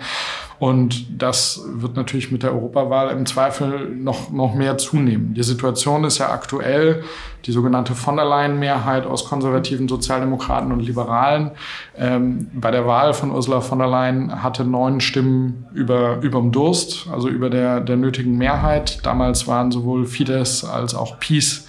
Und 0.59 1.21
das 1.21 1.61
wird 1.67 1.95
natürlich 1.95 2.31
mit 2.31 2.43
der 2.43 2.53
Europawahl 2.53 3.09
im 3.11 3.25
Zweifel 3.25 3.89
noch, 3.89 4.31
noch 4.31 4.53
mehr 4.55 4.77
zunehmen. 4.77 5.33
Die 5.33 5.43
Situation 5.43 6.03
ist 6.05 6.17
ja 6.17 6.31
aktuell, 6.31 7.03
die 7.45 7.51
sogenannte 7.51 7.93
von 7.93 8.15
der 8.15 8.25
Leyen-Mehrheit 8.25 9.05
aus 9.05 9.25
konservativen 9.25 9.87
Sozialdemokraten 9.87 10.71
und 10.71 10.79
Liberalen. 10.79 11.51
Ähm, 11.97 12.47
bei 12.53 12.71
der 12.71 12.87
Wahl 12.87 13.13
von 13.13 13.31
Ursula 13.31 13.61
von 13.61 13.79
der 13.79 13.87
Leyen 13.87 14.43
hatte 14.43 14.63
neun 14.63 15.01
Stimmen 15.01 15.65
über, 15.73 16.19
überm 16.21 16.51
Durst, 16.51 17.07
also 17.11 17.27
über 17.27 17.49
der, 17.49 17.81
der 17.81 17.97
nötigen 17.97 18.37
Mehrheit. 18.37 19.05
Damals 19.05 19.47
waren 19.47 19.71
sowohl 19.71 20.05
Fidesz 20.05 20.63
als 20.63 20.95
auch 20.95 21.19
Peace 21.19 21.67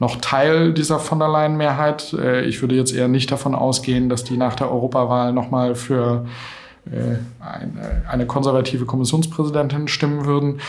noch 0.00 0.16
Teil 0.16 0.72
dieser 0.72 0.98
von 0.98 1.18
der 1.18 1.28
Leyen-Mehrheit. 1.28 2.14
Äh, 2.14 2.44
ich 2.46 2.62
würde 2.62 2.74
jetzt 2.74 2.94
eher 2.94 3.08
nicht 3.08 3.30
davon 3.30 3.54
ausgehen, 3.54 4.08
dass 4.08 4.24
die 4.24 4.36
nach 4.36 4.54
der 4.54 4.70
Europawahl 4.70 5.32
nochmal 5.32 5.74
für 5.74 6.24
eine, 6.90 8.02
eine 8.08 8.26
konservative 8.26 8.84
Kommissionspräsidentin 8.84 9.88
stimmen 9.88 10.24
würden. 10.24 10.60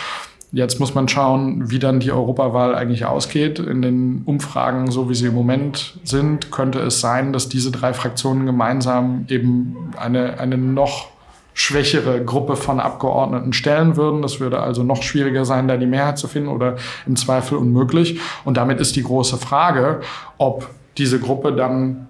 Jetzt 0.51 0.79
muss 0.79 0.95
man 0.95 1.09
schauen, 1.09 1.69
wie 1.69 1.79
dann 1.79 1.99
die 1.99 2.11
Europawahl 2.11 2.75
eigentlich 2.75 3.05
ausgeht. 3.05 3.59
In 3.59 3.81
den 3.81 4.21
Umfragen, 4.25 4.89
so 4.89 5.09
wie 5.09 5.15
sie 5.15 5.27
im 5.27 5.33
Moment 5.33 5.99
sind, 6.03 6.51
könnte 6.51 6.79
es 6.79 7.01
sein, 7.01 7.33
dass 7.33 7.49
diese 7.49 7.71
drei 7.71 7.93
Fraktionen 7.93 8.45
gemeinsam 8.45 9.25
eben 9.27 9.91
eine, 9.97 10.39
eine 10.39 10.57
noch 10.57 11.09
schwächere 11.53 12.23
Gruppe 12.23 12.55
von 12.57 12.79
Abgeordneten 12.79 13.53
stellen 13.53 13.97
würden. 13.97 14.21
Das 14.21 14.39
würde 14.39 14.59
also 14.59 14.83
noch 14.83 15.03
schwieriger 15.03 15.45
sein, 15.45 15.67
da 15.67 15.77
die 15.77 15.85
Mehrheit 15.85 16.17
zu 16.17 16.27
finden 16.27 16.49
oder 16.49 16.75
im 17.05 17.15
Zweifel 17.15 17.57
unmöglich. 17.57 18.19
Und 18.43 18.57
damit 18.57 18.79
ist 18.79 18.95
die 18.95 19.03
große 19.03 19.37
Frage, 19.37 20.01
ob 20.37 20.69
diese 20.97 21.19
Gruppe 21.19 21.53
dann 21.53 22.07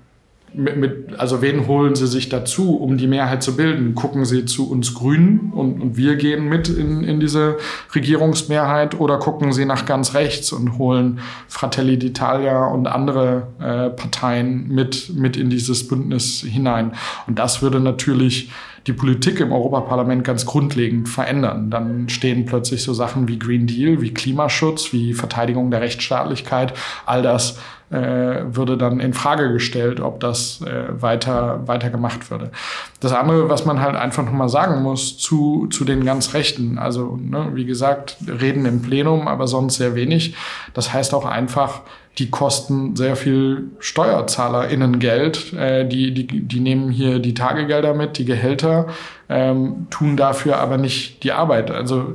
mit, 0.57 0.77
mit, 0.77 1.19
also 1.19 1.41
wen 1.41 1.67
holen 1.67 1.95
Sie 1.95 2.07
sich 2.07 2.29
dazu, 2.29 2.77
um 2.77 2.97
die 2.97 3.07
Mehrheit 3.07 3.43
zu 3.43 3.55
bilden? 3.55 3.95
Gucken 3.95 4.25
Sie 4.25 4.45
zu 4.45 4.69
uns 4.69 4.93
Grünen 4.93 5.51
und, 5.53 5.81
und 5.81 5.97
wir 5.97 6.15
gehen 6.15 6.47
mit 6.47 6.69
in, 6.69 7.03
in 7.03 7.19
diese 7.19 7.57
Regierungsmehrheit 7.93 8.99
oder 8.99 9.17
gucken 9.19 9.53
Sie 9.53 9.65
nach 9.65 9.85
ganz 9.85 10.13
rechts 10.13 10.51
und 10.51 10.77
holen 10.77 11.19
Fratelli 11.47 11.95
d'Italia 11.95 12.71
und 12.71 12.87
andere 12.87 13.47
äh, 13.59 13.89
Parteien 13.89 14.67
mit, 14.67 15.11
mit 15.13 15.37
in 15.37 15.49
dieses 15.49 15.87
Bündnis 15.87 16.41
hinein? 16.41 16.93
Und 17.27 17.39
das 17.39 17.61
würde 17.61 17.79
natürlich 17.79 18.49
die 18.87 18.93
Politik 18.93 19.39
im 19.39 19.51
Europaparlament 19.51 20.23
ganz 20.23 20.45
grundlegend 20.45 21.09
verändern. 21.09 21.71
Dann 21.71 22.07
stehen 22.09 22.45
plötzlich 22.45 22.83
so 22.83 22.93
Sachen 22.93 23.27
wie 23.27 23.39
Green 23.39 23.65
Deal, 23.65 24.01
wie 24.01 24.13
Klimaschutz, 24.13 24.93
wie 24.93 25.13
Verteidigung 25.13 25.71
der 25.71 25.81
Rechtsstaatlichkeit. 25.81 26.73
All 27.05 27.23
das 27.23 27.57
äh, 27.89 27.97
würde 27.97 28.77
dann 28.77 28.99
in 28.99 29.13
Frage 29.13 29.53
gestellt, 29.53 29.99
ob 29.99 30.19
das 30.19 30.61
äh, 30.61 31.01
weiter, 31.01 31.67
weiter 31.67 31.89
gemacht 31.89 32.29
würde. 32.29 32.51
Das 32.99 33.11
andere, 33.11 33.49
was 33.49 33.65
man 33.65 33.79
halt 33.79 33.95
einfach 33.95 34.23
nochmal 34.25 34.49
sagen 34.49 34.81
muss 34.81 35.17
zu, 35.17 35.67
zu 35.67 35.83
den 35.83 36.03
ganz 36.05 36.33
Rechten, 36.33 36.77
also 36.77 37.17
ne, 37.21 37.51
wie 37.53 37.65
gesagt, 37.65 38.17
reden 38.27 38.65
im 38.65 38.81
Plenum, 38.81 39.27
aber 39.27 39.47
sonst 39.47 39.77
sehr 39.77 39.95
wenig. 39.95 40.35
Das 40.73 40.93
heißt 40.93 41.13
auch 41.13 41.25
einfach, 41.25 41.81
die 42.17 42.29
kosten 42.29 42.95
sehr 42.95 43.15
viel 43.15 43.71
SteuerzahlerInnen-Geld. 43.79 45.53
Äh, 45.53 45.87
die, 45.87 46.13
die, 46.13 46.25
die 46.25 46.59
nehmen 46.59 46.89
hier 46.89 47.19
die 47.19 47.33
Tagegelder 47.33 47.93
mit, 47.93 48.17
die 48.17 48.25
Gehälter, 48.25 48.87
ähm, 49.29 49.87
tun 49.89 50.15
dafür 50.15 50.57
aber 50.57 50.77
nicht 50.77 51.23
die 51.23 51.33
Arbeit. 51.33 51.71
Also 51.71 52.13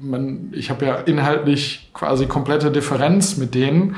man, 0.00 0.52
ich 0.52 0.70
habe 0.70 0.86
ja 0.86 0.94
inhaltlich 0.94 1.90
quasi 1.92 2.26
komplette 2.26 2.70
Differenz 2.70 3.36
mit 3.36 3.54
denen. 3.54 3.96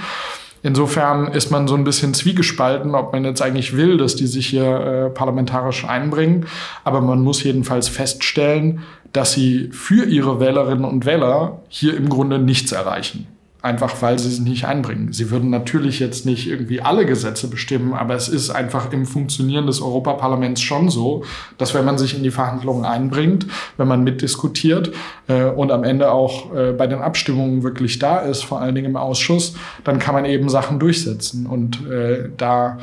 Insofern 0.63 1.29
ist 1.29 1.51
man 1.51 1.69
so 1.69 1.75
ein 1.75 1.85
bisschen 1.85 2.15
zwiegespalten, 2.15 2.95
ob 2.95 3.13
man 3.13 3.25
jetzt 3.25 3.43
eigentlich 3.43 3.77
will, 3.77 3.99
dass 3.99 4.17
die 4.17 4.27
sich 4.27 4.47
hier 4.47 4.65
äh, 4.65 5.11
parlamentarisch 5.11 5.85
einbringen. 5.85 6.47
Aber 6.85 7.01
man 7.01 7.21
muss 7.21 7.45
jedenfalls 7.45 7.89
feststellen, 7.89 8.83
dass 9.13 9.33
sie 9.33 9.69
für 9.73 10.05
ihre 10.07 10.41
Wählerinnen 10.41 10.85
und 10.85 11.05
Wähler 11.07 11.63
hier 11.69 11.97
im 11.97 12.09
Grunde 12.09 12.39
nichts 12.39 12.73
erreichen 12.73 13.29
einfach 13.65 14.03
weil 14.03 14.19
sie 14.19 14.29
es 14.29 14.41
nicht 14.41 14.67
einbringen. 14.67 15.15
Sie 15.15 15.31
würden 15.31 15.49
natürlich 15.49 15.99
jetzt 15.99 16.27
nicht 16.27 16.47
irgendwie 16.47 16.83
alle 16.83 17.07
Gesetze 17.07 17.49
bestimmen, 17.49 17.95
aber 17.95 18.15
es 18.15 18.29
ist 18.29 18.51
einfach 18.51 18.93
im 18.93 19.07
Funktionieren 19.07 19.67
des 19.67 19.81
Europaparlaments 19.81 20.61
schon 20.61 20.91
so, 20.91 21.25
dass 21.57 21.73
wenn 21.73 21.87
man 21.87 21.97
sich 21.97 22.15
in 22.15 22.23
die 22.23 22.31
Verhandlungen 22.31 22.85
einbringt, 22.85 23.47
wenn 23.79 23.89
man 23.89 24.05
mitdiskutiert 24.05 24.93
äh, 25.29 25.45
und 25.45 25.73
am 25.73 25.83
Ende 25.83 26.13
auch 26.13 26.55
äh, 26.55 26.73
bei 26.73 26.87
den 26.87 26.99
Abstimmungen 26.99 27.63
wirklich 27.63 27.99
da 27.99 28.19
ist, 28.19 28.45
vor 28.45 28.61
allen 28.61 28.75
Dingen 28.75 28.89
im 28.89 28.97
Ausschuss, 28.97 29.57
dann 29.83 29.99
kann 29.99 30.15
man 30.15 30.27
eben 30.27 30.51
Sachen 30.51 30.79
durchsetzen. 30.79 31.47
Und 31.47 31.89
äh, 31.91 32.29
da 32.37 32.79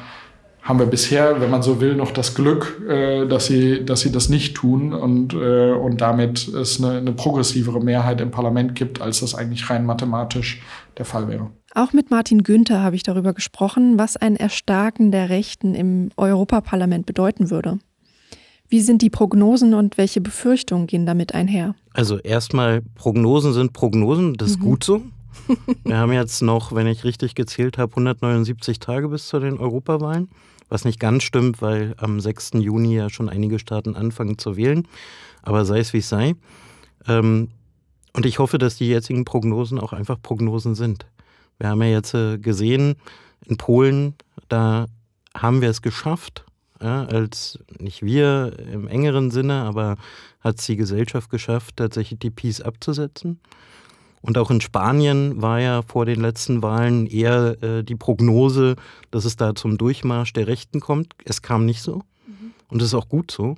haben 0.62 0.80
wir 0.80 0.86
bisher, 0.86 1.42
wenn 1.42 1.50
man 1.50 1.64
so 1.64 1.82
will, 1.82 1.96
noch 1.96 2.12
das 2.12 2.36
Glück, 2.36 2.82
äh, 2.88 3.28
dass, 3.28 3.48
sie, 3.48 3.84
dass 3.84 4.02
sie 4.02 4.12
das 4.12 4.30
nicht 4.30 4.56
tun 4.56 4.94
und, 4.94 5.34
äh, 5.34 5.72
und 5.72 6.02
damit 6.02 6.48
es 6.48 6.84
eine, 6.84 6.98
eine 7.00 7.14
progressivere 7.14 7.82
Mehrheit 7.82 8.22
im 8.22 8.30
Parlament 8.30 8.76
gibt, 8.76 9.02
als 9.02 9.22
das 9.22 9.34
eigentlich 9.34 9.70
rein 9.70 9.86
mathematisch 9.86 10.62
der 10.98 11.06
Fall 11.06 11.28
wäre. 11.28 11.50
Auch 11.74 11.94
mit 11.94 12.12
Martin 12.12 12.44
Günther 12.44 12.84
habe 12.84 12.96
ich 12.96 13.04
darüber 13.04 13.34
gesprochen, 13.34 13.98
was 13.98 14.18
ein 14.18 14.36
Erstarken 14.36 15.12
der 15.12 15.30
Rechten 15.30 15.74
im 15.74 16.10
Europaparlament 16.18 17.06
bedeuten 17.06 17.50
würde. 17.50 17.80
Wie 18.68 18.82
sind 18.82 19.02
die 19.02 19.10
Prognosen 19.10 19.74
und 19.74 19.98
welche 19.98 20.22
Befürchtungen 20.22 20.88
gehen 20.88 21.06
damit 21.06 21.34
einher? 21.34 21.76
Also 21.94 22.20
erstmal, 22.20 22.82
Prognosen 22.96 23.54
sind 23.54 23.74
Prognosen, 23.74 24.36
das 24.36 24.52
ist 24.52 24.60
mhm. 24.60 24.64
gut 24.64 24.84
so. 24.84 25.02
Wir 25.84 25.98
haben 25.98 26.12
jetzt 26.12 26.42
noch, 26.42 26.74
wenn 26.74 26.88
ich 26.88 27.04
richtig 27.04 27.36
gezählt 27.36 27.78
habe, 27.78 27.92
179 27.92 28.80
Tage 28.80 29.10
bis 29.10 29.28
zu 29.28 29.40
den 29.40 29.58
Europawahlen. 29.58 30.30
Was 30.70 30.86
nicht 30.86 31.00
ganz 31.00 31.24
stimmt, 31.24 31.62
weil 31.62 31.96
am 31.98 32.20
6. 32.20 32.52
Juni 32.56 32.96
ja 32.96 33.10
schon 33.10 33.28
einige 33.28 33.60
Staaten 33.60 33.96
anfangen 33.96 34.38
zu 34.38 34.56
wählen. 34.56 34.88
Aber 35.42 35.66
sei 35.66 35.80
es 35.80 35.94
wie 35.94 35.98
es 35.98 36.10
sei. 36.10 36.36
Ähm, 37.08 37.50
und 38.14 38.26
ich 38.26 38.40
hoffe, 38.40 38.58
dass 38.58 38.76
die 38.76 38.88
jetzigen 38.88 39.26
Prognosen 39.26 39.80
auch 39.80 39.94
einfach 39.94 40.22
Prognosen 40.22 40.76
sind. 40.76 41.06
Wir 41.58 41.70
haben 41.70 41.82
ja 41.82 41.90
jetzt 41.90 42.14
äh, 42.14 42.38
gesehen, 42.38 42.96
in 43.46 43.58
Polen, 43.58 44.16
da 44.50 44.88
haben 45.36 45.62
wir 45.62 45.70
es 45.70 45.82
geschafft, 45.82 46.46
ja, 46.82 47.06
als 47.06 47.60
nicht 47.80 48.02
wir 48.02 48.58
im 48.72 48.88
engeren 48.88 49.32
Sinne, 49.32 49.64
aber 49.64 49.98
hat 50.40 50.60
es 50.60 50.66
die 50.66 50.76
Gesellschaft 50.76 51.30
geschafft, 51.30 51.78
tatsächlich 51.78 52.20
die 52.20 52.32
Peace 52.32 52.62
abzusetzen. 52.62 53.40
Und 54.22 54.38
auch 54.38 54.52
in 54.52 54.62
Spanien 54.62 55.42
war 55.42 55.60
ja 55.60 55.82
vor 55.82 56.06
den 56.06 56.22
letzten 56.22 56.62
Wahlen 56.62 57.08
eher 57.08 57.62
äh, 57.64 57.84
die 57.84 57.96
Prognose, 57.96 58.76
dass 59.10 59.26
es 59.26 59.36
da 59.36 59.56
zum 59.56 59.78
Durchmarsch 59.78 60.34
der 60.34 60.48
Rechten 60.48 60.80
kommt. 60.80 61.14
Es 61.26 61.42
kam 61.42 61.66
nicht 61.66 61.82
so. 61.82 62.04
Mhm. 62.28 62.54
Und 62.70 62.82
das 62.82 62.90
ist 62.90 62.94
auch 62.94 63.10
gut 63.10 63.32
so. 63.32 63.56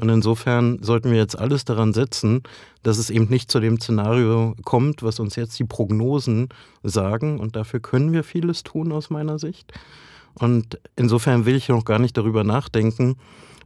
Und 0.00 0.08
insofern 0.08 0.82
sollten 0.82 1.10
wir 1.10 1.18
jetzt 1.18 1.38
alles 1.38 1.66
daran 1.66 1.92
setzen, 1.92 2.42
dass 2.82 2.96
es 2.96 3.10
eben 3.10 3.28
nicht 3.28 3.50
zu 3.50 3.60
dem 3.60 3.78
Szenario 3.78 4.56
kommt, 4.64 5.02
was 5.02 5.20
uns 5.20 5.36
jetzt 5.36 5.58
die 5.58 5.64
Prognosen 5.64 6.48
sagen. 6.82 7.38
Und 7.38 7.54
dafür 7.54 7.80
können 7.80 8.12
wir 8.12 8.24
vieles 8.24 8.62
tun 8.62 8.92
aus 8.92 9.10
meiner 9.10 9.38
Sicht. 9.38 9.72
Und 10.34 10.80
insofern 10.96 11.44
will 11.44 11.54
ich 11.54 11.68
noch 11.68 11.84
gar 11.84 11.98
nicht 11.98 12.16
darüber 12.16 12.44
nachdenken, 12.44 13.16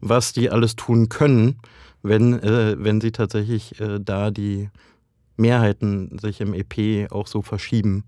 was 0.00 0.32
die 0.32 0.50
alles 0.50 0.74
tun 0.74 1.08
können, 1.08 1.60
wenn, 2.02 2.34
äh, 2.40 2.74
wenn 2.78 3.00
sie 3.00 3.12
tatsächlich 3.12 3.80
äh, 3.80 4.00
da 4.00 4.32
die 4.32 4.70
Mehrheiten 5.36 6.18
sich 6.18 6.40
im 6.40 6.54
EP 6.54 7.10
auch 7.10 7.26
so 7.26 7.42
verschieben, 7.42 8.04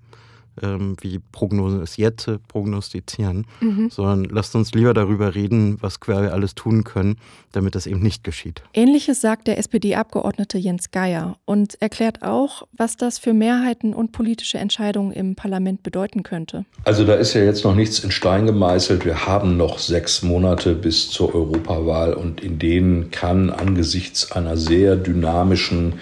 ähm, 0.63 0.97
wie 1.01 1.19
Prognosen 1.33 1.83
es 1.83 1.97
jetzt 1.97 2.31
prognostizieren, 2.49 3.47
mhm. 3.61 3.91
sondern 3.91 4.25
lasst 4.25 4.55
uns 4.55 4.73
lieber 4.73 4.95
darüber 4.95 5.35
reden, 5.35 5.77
was 5.81 5.99
wir 6.07 6.33
alles 6.33 6.55
tun 6.55 6.85
können, 6.85 7.17
damit 7.53 7.75
das 7.75 7.87
eben 7.87 8.01
nicht 8.01 8.25
geschieht. 8.25 8.63
Ähnliches 8.73 9.21
sagt 9.21 9.49
der 9.49 9.59
SPD-Abgeordnete 9.59 10.59
Jens 10.59 10.91
Geier 10.91 11.37
und 11.45 11.81
erklärt 11.81 12.23
auch, 12.23 12.67
was 12.77 12.97
das 12.97 13.19
für 13.19 13.33
Mehrheiten 13.33 13.95
und 13.95 14.13
politische 14.13 14.59
Entscheidungen 14.59 15.13
im 15.13 15.37
Parlament 15.37 15.83
bedeuten 15.83 16.23
könnte. 16.23 16.65
Also 16.85 17.05
da 17.05 17.15
ist 17.15 17.35
ja 17.35 17.43
jetzt 17.43 17.65
noch 17.65 17.75
nichts 17.75 17.99
in 18.01 18.11
Stein 18.11 18.47
gemeißelt. 18.47 19.05
Wir 19.05 19.27
haben 19.27 19.57
noch 19.57 19.79
sechs 19.79 20.23
Monate 20.23 20.75
bis 20.75 21.11
zur 21.11 21.35
Europawahl 21.35 22.15
und 22.15 22.41
in 22.41 22.59
denen 22.59 23.11
kann 23.11 23.51
angesichts 23.51 24.33
einer 24.33 24.57
sehr 24.57 24.97
dynamischen 24.97 25.95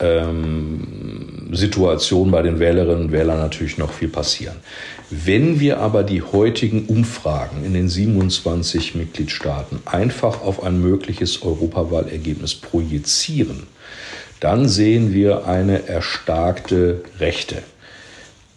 ähm, 0.00 1.50
Situation 1.52 2.30
bei 2.30 2.42
den 2.42 2.58
Wählerinnen 2.58 3.06
und 3.06 3.12
Wählern 3.12 3.38
natürlich 3.38 3.78
noch 3.78 3.92
viel 3.92 4.08
passieren. 4.08 4.56
Wenn 5.10 5.58
wir 5.58 5.78
aber 5.78 6.04
die 6.04 6.22
heutigen 6.22 6.86
Umfragen 6.86 7.64
in 7.64 7.74
den 7.74 7.88
27 7.88 8.94
Mitgliedstaaten 8.94 9.80
einfach 9.84 10.42
auf 10.42 10.62
ein 10.62 10.80
mögliches 10.80 11.42
Europawahlergebnis 11.42 12.54
projizieren, 12.54 13.66
dann 14.38 14.68
sehen 14.68 15.12
wir 15.12 15.46
eine 15.46 15.88
erstarkte 15.88 17.02
Rechte. 17.18 17.62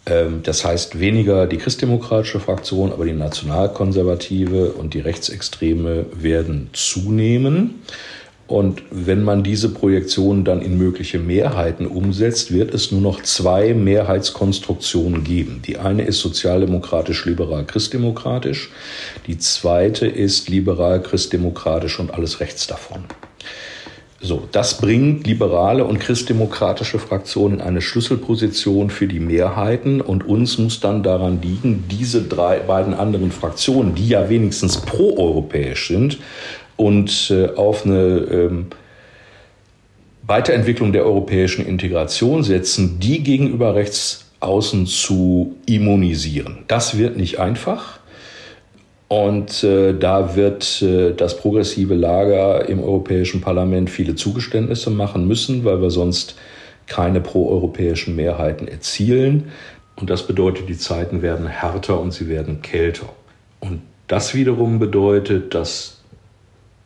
Ähm, 0.06 0.40
das 0.42 0.64
heißt 0.64 0.98
weniger 0.98 1.46
die 1.46 1.58
christdemokratische 1.58 2.40
Fraktion, 2.40 2.92
aber 2.92 3.04
die 3.04 3.12
nationalkonservative 3.12 4.72
und 4.72 4.94
die 4.94 5.00
Rechtsextreme 5.00 6.06
werden 6.14 6.70
zunehmen. 6.72 7.82
Und 8.46 8.82
wenn 8.90 9.22
man 9.22 9.42
diese 9.42 9.70
Projektionen 9.70 10.44
dann 10.44 10.60
in 10.60 10.76
mögliche 10.76 11.18
Mehrheiten 11.18 11.86
umsetzt, 11.86 12.52
wird 12.52 12.74
es 12.74 12.92
nur 12.92 13.00
noch 13.00 13.22
zwei 13.22 13.72
Mehrheitskonstruktionen 13.72 15.24
geben. 15.24 15.62
Die 15.66 15.78
eine 15.78 16.02
ist 16.02 16.20
sozialdemokratisch-liberal-christdemokratisch, 16.20 18.70
die 19.26 19.38
zweite 19.38 20.06
ist 20.06 20.50
liberal-christdemokratisch 20.50 21.98
und 21.98 22.12
alles 22.12 22.40
rechts 22.40 22.66
davon. 22.66 23.04
So, 24.20 24.46
das 24.52 24.78
bringt 24.78 25.26
liberale 25.26 25.84
und 25.84 25.98
christdemokratische 26.00 26.98
Fraktionen 26.98 27.60
in 27.60 27.66
eine 27.66 27.82
Schlüsselposition 27.82 28.88
für 28.88 29.06
die 29.06 29.20
Mehrheiten 29.20 30.00
und 30.00 30.26
uns 30.26 30.56
muss 30.56 30.80
dann 30.80 31.02
daran 31.02 31.42
liegen, 31.42 31.84
diese 31.90 32.22
drei 32.22 32.60
beiden 32.60 32.94
anderen 32.94 33.32
Fraktionen, 33.32 33.94
die 33.94 34.08
ja 34.08 34.30
wenigstens 34.30 34.78
proeuropäisch 34.78 35.88
sind, 35.88 36.20
und 36.76 37.30
äh, 37.30 37.48
auf 37.54 37.84
eine 37.84 38.26
ähm, 38.30 38.66
Weiterentwicklung 40.26 40.92
der 40.92 41.04
europäischen 41.04 41.66
Integration 41.66 42.42
setzen, 42.42 42.98
die 42.98 43.22
gegenüber 43.22 43.74
Rechtsaußen 43.74 44.86
zu 44.86 45.56
immunisieren. 45.66 46.64
Das 46.66 46.96
wird 46.96 47.16
nicht 47.16 47.38
einfach. 47.38 48.00
Und 49.08 49.62
äh, 49.62 49.92
da 49.92 50.34
wird 50.34 50.80
äh, 50.82 51.12
das 51.12 51.36
progressive 51.36 51.94
Lager 51.94 52.68
im 52.68 52.82
Europäischen 52.82 53.42
Parlament 53.42 53.90
viele 53.90 54.14
Zugeständnisse 54.14 54.90
machen 54.90 55.28
müssen, 55.28 55.64
weil 55.64 55.80
wir 55.82 55.90
sonst 55.90 56.36
keine 56.86 57.20
proeuropäischen 57.20 58.16
Mehrheiten 58.16 58.66
erzielen. 58.66 59.50
Und 59.96 60.10
das 60.10 60.26
bedeutet, 60.26 60.68
die 60.68 60.78
Zeiten 60.78 61.22
werden 61.22 61.46
härter 61.46 62.00
und 62.00 62.12
sie 62.12 62.28
werden 62.28 62.62
kälter. 62.62 63.08
Und 63.60 63.82
das 64.08 64.34
wiederum 64.34 64.78
bedeutet, 64.78 65.54
dass 65.54 66.00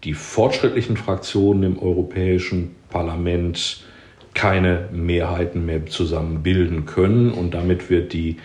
die 0.04 0.14
fortschrittlichen 0.14 0.96
Fraktionen 0.96 1.62
im 1.62 1.78
Europäischen 1.78 2.76
Parlament 2.90 3.84
keine 4.34 4.88
Mehrheiten 4.92 5.66
mehr 5.66 5.86
zusammen 5.86 6.42
bilden 6.42 6.86
können 6.86 7.32
und 7.32 7.54
damit 7.54 7.90
wird 7.90 8.12
die 8.12 8.36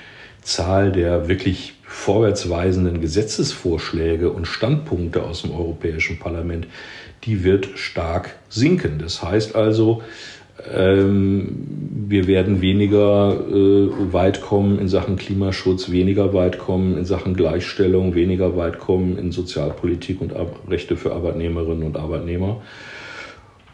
Zahl 0.42 0.92
der 0.92 1.28
wirklich 1.28 1.76
vorwärtsweisenden 1.84 3.00
Gesetzesvorschläge 3.00 4.32
und 4.32 4.48
Standpunkte 4.48 5.24
aus 5.24 5.44
dem 5.44 5.52
Europäischen 5.52 6.20
Parlament, 6.20 6.68
die 7.24 7.44
wird 7.44 7.70
stark 7.76 8.36
sinken. 8.50 8.98
Das 9.00 9.22
heißt 9.22 9.56
also, 9.56 10.02
wir 10.56 12.28
werden 12.28 12.62
weniger 12.62 13.39
äh, 13.50 14.13
weit 14.13 14.42
kommen 14.42 14.80
in 14.80 14.88
Sachen 14.88 15.16
Klimaschutz, 15.16 15.89
weniger 15.89 16.34
weit 16.34 16.60
kommen 16.60 16.98
in 16.98 17.06
Sachen 17.06 17.34
Gleichstellung, 17.34 18.13
weniger 18.13 18.56
weit 18.56 18.80
kommen 18.80 19.18
in 19.18 19.32
Sozialpolitik 19.32 20.22
und 20.22 20.34
Rechte 20.70 20.96
für 20.96 21.13
Arbeitnehmerinnen 21.13 21.84
und 21.84 21.98
Arbeitnehmer. 21.98 22.62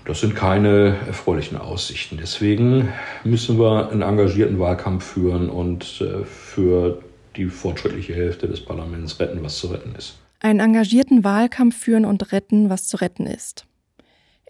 Das 0.05 0.21
sind 0.21 0.35
keine 0.35 0.95
erfreulichen 1.05 1.57
Aussichten. 1.57 2.17
Deswegen 2.19 2.89
müssen 3.23 3.59
wir 3.59 3.91
einen 3.91 4.01
engagierten 4.01 4.57
Wahlkampf 4.57 5.03
führen 5.03 5.49
und 5.49 6.01
äh, 6.01 6.23
für 6.23 6.99
die 7.35 7.45
fortschrittliche 7.45 8.15
Hälfte 8.15 8.47
des 8.47 8.61
Parlaments 8.61 9.19
retten, 9.19 9.43
was 9.43 9.57
zu 9.57 9.67
retten 9.67 9.93
ist. 9.97 10.17
einen 10.39 10.61
engagierten 10.61 11.23
Wahlkampf 11.23 11.77
führen 11.77 12.05
und 12.05 12.31
retten, 12.31 12.69
was 12.69 12.87
zu 12.87 12.97
retten 12.97 13.27
ist. 13.27 13.65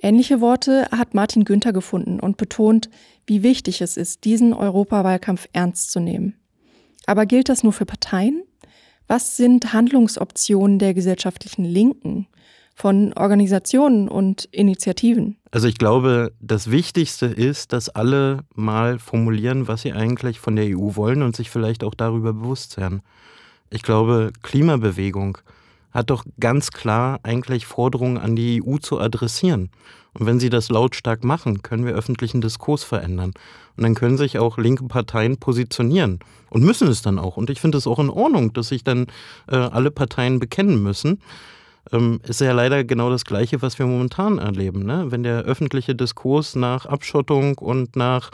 Ähnliche 0.02 0.42
Worte 0.42 0.88
hat 0.92 1.14
Martin 1.14 1.44
Günther 1.44 1.74
gefunden 1.74 2.20
und 2.20 2.38
betont, 2.38 2.90
wie 3.26 3.44
wichtig 3.44 3.82
es 3.82 3.98
ist, 3.98 4.24
diesen 4.24 4.54
Europawahlkampf 4.54 5.48
ernst 5.54 5.92
zu 5.92 6.00
nehmen. 6.00 6.36
Aber 7.06 7.26
gilt 7.26 7.50
das 7.50 7.64
nur 7.64 7.74
für 7.74 7.86
Parteien? 7.86 8.44
Was 9.08 9.36
sind 9.38 9.74
Handlungsoptionen 9.74 10.80
der 10.80 10.94
gesellschaftlichen 10.94 11.66
Linken, 11.66 12.28
von 12.80 13.12
Organisationen 13.12 14.08
und 14.08 14.46
Initiativen? 14.52 15.36
Also 15.52 15.68
ich 15.68 15.78
glaube, 15.78 16.32
das 16.40 16.72
Wichtigste 16.72 17.26
ist, 17.26 17.74
dass 17.74 17.90
alle 17.90 18.46
mal 18.56 19.00
formulieren, 19.00 19.68
was 19.68 19.82
sie 19.82 19.92
eigentlich 19.92 20.40
von 20.40 20.56
der 20.56 20.66
EU 20.66 20.96
wollen 20.96 21.22
und 21.22 21.36
sich 21.36 21.50
vielleicht 21.50 21.84
auch 21.84 21.94
darüber 21.94 22.32
bewusst 22.32 22.78
werden. 22.78 23.02
Ich 23.70 23.84
glaube, 23.84 24.32
Klimabewegung 24.44 25.40
hat 25.92 26.10
doch 26.10 26.24
ganz 26.40 26.72
klar 26.72 27.20
eigentlich 27.24 27.66
Forderungen 27.66 28.18
an 28.18 28.36
die 28.36 28.62
EU 28.64 28.78
zu 28.78 29.00
adressieren. 29.00 29.70
Und 30.14 30.26
wenn 30.26 30.40
sie 30.40 30.50
das 30.50 30.70
lautstark 30.70 31.24
machen, 31.24 31.62
können 31.62 31.86
wir 31.86 31.94
öffentlichen 31.94 32.42
Diskurs 32.42 32.84
verändern. 32.84 33.34
Und 33.78 33.84
dann 33.84 33.96
können 33.96 34.18
sich 34.18 34.40
auch 34.40 34.58
linke 34.58 34.86
Parteien 34.86 35.38
positionieren 35.38 36.20
und 36.50 36.64
müssen 36.64 36.88
es 36.88 37.02
dann 37.02 37.20
auch. 37.20 37.38
Und 37.38 37.50
ich 37.50 37.62
finde 37.62 37.78
es 37.78 37.88
auch 37.88 38.00
in 38.00 38.10
Ordnung, 38.10 38.54
dass 38.54 38.70
sich 38.70 38.84
dann 38.84 39.08
äh, 39.48 39.56
alle 39.56 39.92
Parteien 39.92 40.40
bekennen 40.40 40.82
müssen. 40.82 41.22
Ähm, 41.92 42.20
ist 42.24 42.42
ja 42.42 42.52
leider 42.52 42.84
genau 42.84 43.10
das 43.10 43.24
Gleiche, 43.24 43.62
was 43.62 43.80
wir 43.80 43.86
momentan 43.86 44.38
erleben. 44.40 44.84
Ne? 44.84 45.06
Wenn 45.10 45.24
der 45.24 45.44
öffentliche 45.44 45.96
Diskurs 45.96 46.56
nach 46.56 46.86
Abschottung 46.86 47.58
und 47.58 47.96
nach 47.96 48.32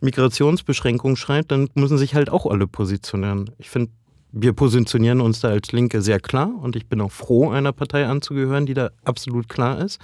Migrationsbeschränkung 0.00 1.16
schreit, 1.16 1.50
dann 1.50 1.68
müssen 1.74 1.98
sich 1.98 2.14
halt 2.14 2.30
auch 2.30 2.46
alle 2.46 2.66
positionieren. 2.66 3.50
Ich 3.58 3.70
finde, 3.70 3.90
wir 4.38 4.52
positionieren 4.52 5.22
uns 5.22 5.40
da 5.40 5.48
als 5.48 5.72
Linke 5.72 6.02
sehr 6.02 6.20
klar 6.20 6.50
und 6.60 6.76
ich 6.76 6.86
bin 6.86 7.00
auch 7.00 7.10
froh, 7.10 7.48
einer 7.48 7.72
Partei 7.72 8.06
anzugehören, 8.06 8.66
die 8.66 8.74
da 8.74 8.90
absolut 9.02 9.48
klar 9.48 9.80
ist. 9.80 9.98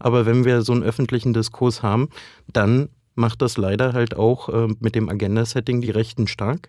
Aber 0.00 0.26
wenn 0.26 0.44
wir 0.44 0.62
so 0.62 0.72
einen 0.72 0.82
öffentlichen 0.82 1.32
Diskurs 1.32 1.84
haben, 1.84 2.08
dann 2.52 2.88
macht 3.14 3.42
das 3.42 3.56
leider 3.56 3.92
halt 3.92 4.16
auch 4.16 4.48
äh, 4.48 4.66
mit 4.80 4.96
dem 4.96 5.08
Agenda-Setting 5.08 5.80
die 5.80 5.90
Rechten 5.90 6.26
stark. 6.26 6.68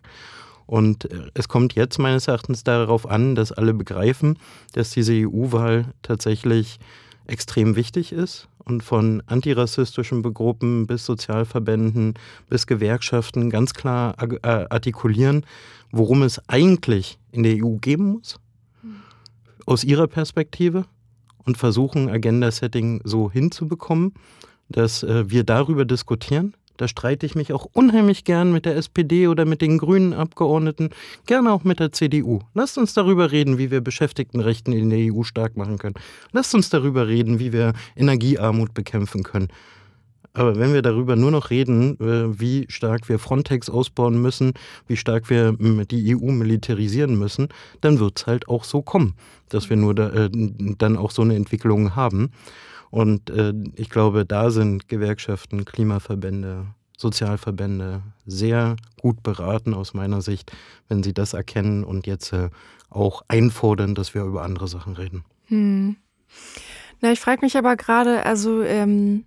Und 0.67 1.12
äh, 1.12 1.32
es 1.34 1.47
kommt 1.47 1.73
jetzt 1.73 1.97
meines 1.97 2.27
Erachtens 2.27 2.63
darauf 2.63 3.10
an, 3.10 3.34
dass 3.34 3.51
alle 3.51 3.73
begreifen, 3.73 4.38
dass 4.73 4.91
diese 4.91 5.13
EU-Wahl 5.13 5.93
tatsächlich 6.03 6.77
extrem 7.25 7.75
wichtig 7.75 8.12
ist 8.12 8.47
und 8.67 8.84
von 8.84 9.23
antirassistischen 9.27 10.21
Gruppen 10.21 10.88
bis 10.88 11.06
Sozialverbänden 11.06 12.15
bis 12.49 12.67
Gewerkschaften 12.67 13.49
ganz 13.49 13.73
klar 13.73 14.15
äh, 14.21 14.65
artikulieren, 14.69 15.45
worum 15.91 16.21
es 16.23 16.41
eigentlich 16.49 17.17
in 17.32 17.43
der 17.43 17.63
EU 17.63 17.77
geben 17.77 18.13
muss, 18.13 18.39
aus 19.65 19.84
ihrer 19.84 20.08
Perspektive? 20.08 20.86
Und 21.45 21.58
versuchen, 21.58 22.10
Agenda-Setting 22.10 22.99
so 23.06 23.32
hinzubekommen, 23.32 24.13
dass 24.67 25.03
äh, 25.03 25.30
wir 25.30 25.45
darüber 25.45 25.86
diskutieren. 25.86 26.53
Da 26.78 26.88
streite 26.88 27.26
ich 27.26 27.36
mich 27.36 27.54
auch 27.54 27.68
unheimlich 27.74 28.24
gern 28.24 28.52
mit 28.52 28.66
der 28.66 28.78
SPD 28.78 29.28
oder 29.28 29.46
mit 29.46 29.62
den 29.62 29.78
grünen 29.78 30.13
Abgeordneten, 30.13 30.92
gerne 31.26 31.52
auch 31.52 31.63
mit 31.63 31.80
der 31.80 31.92
CDU. 31.92 32.40
Lasst 32.54 32.78
uns 32.78 32.94
darüber 32.94 33.32
reden, 33.32 33.58
wie 33.58 33.72
wir 33.72 33.82
Beschäftigtenrechten 33.82 34.74
in 34.74 34.90
der 34.90 35.13
EU 35.13 35.24
stark 35.24 35.58
machen 35.58 35.78
können. 35.78 35.96
Lasst 36.32 36.56
uns 36.56 36.70
darüber 36.70 37.08
reden, 37.08 37.40
wie 37.40 37.52
wir 37.52 37.74
Energiearmut 37.96 38.74
bekämpfen 38.74 39.24
können. 39.24 39.50
Aber 40.38 40.60
wenn 40.60 40.72
wir 40.72 40.84
darüber 40.84 41.16
nur 41.16 41.32
noch 41.32 41.50
reden, 41.50 42.00
äh, 42.00 42.40
wie 42.40 42.68
stark 42.70 43.10
wir 43.10 43.18
Frontex 43.18 43.72
ausbauen 43.72 44.22
müssen, 44.22 44.54
wie 44.86 44.96
stark 44.96 45.32
wir 45.32 45.54
die 45.54 46.16
EU 46.16 46.32
militarisieren 46.32 47.18
müssen, 47.18 47.48
dann 47.82 48.00
wird 48.00 48.20
es 48.20 48.28
halt 48.28 48.48
auch 48.48 48.63
so 48.63 48.84
kommen, 48.84 49.16
dass 49.50 49.72
wir 49.72 49.78
nur 49.78 49.96
da, 49.96 50.10
äh, 50.10 50.30
dann 50.32 50.96
auch 50.96 51.10
so 51.10 51.24
eine 51.24 51.36
Entwicklung 51.36 51.96
haben. 51.96 52.30
Und 52.89 53.30
äh, 53.30 53.54
ich 53.76 53.89
glaube, 53.89 54.26
da 54.26 54.50
sind 54.50 54.88
Gewerkschaften, 54.88 55.65
Klimaverbände, 55.65 56.67
Sozialverbände 56.97 58.02
sehr 58.26 58.76
gut 59.00 59.21
beraten 59.23 59.73
aus 59.73 59.93
meiner 59.93 60.21
Sicht, 60.21 60.52
wenn 60.88 61.04
sie 61.04 61.13
das 61.13 61.34
erkennen 61.34 61.84
und 61.84 62.08
jetzt 62.08 62.34
äh, 62.34 62.50
auch 62.89 63.21
einfordern, 63.28 63.95
dass 63.95 64.13
wir 64.13 64.23
über 64.23 64.43
andere 64.43 64.67
Sachen 64.67 64.93
reden. 64.93 65.23
Hm. 65.45 65.97
Na, 67.02 67.12
ich 67.12 67.19
frage 67.19 67.41
mich 67.41 67.58
aber 67.58 67.76
gerade, 67.76 68.26
also 68.26 68.63
ähm, 68.63 69.26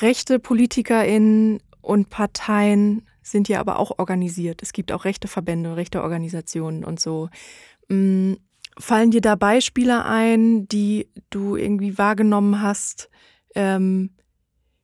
rechte 0.00 0.38
PolitikerInnen 0.38 1.60
und 1.80 2.10
Parteien 2.10 3.06
sind 3.22 3.48
ja 3.48 3.60
aber 3.60 3.78
auch 3.78 3.98
organisiert. 3.98 4.62
Es 4.62 4.72
gibt 4.72 4.92
auch 4.92 5.04
rechte 5.04 5.28
Verbände, 5.28 5.76
rechte 5.76 6.02
Organisationen 6.02 6.84
und 6.84 7.00
so. 7.00 7.28
Hm, 7.88 8.38
fallen 8.78 9.10
dir 9.10 9.20
da 9.20 9.34
Beispiele 9.34 10.04
ein, 10.04 10.68
die 10.68 11.08
du 11.30 11.56
irgendwie 11.56 11.98
wahrgenommen 11.98 12.62
hast, 12.62 13.10
ähm, 13.54 14.10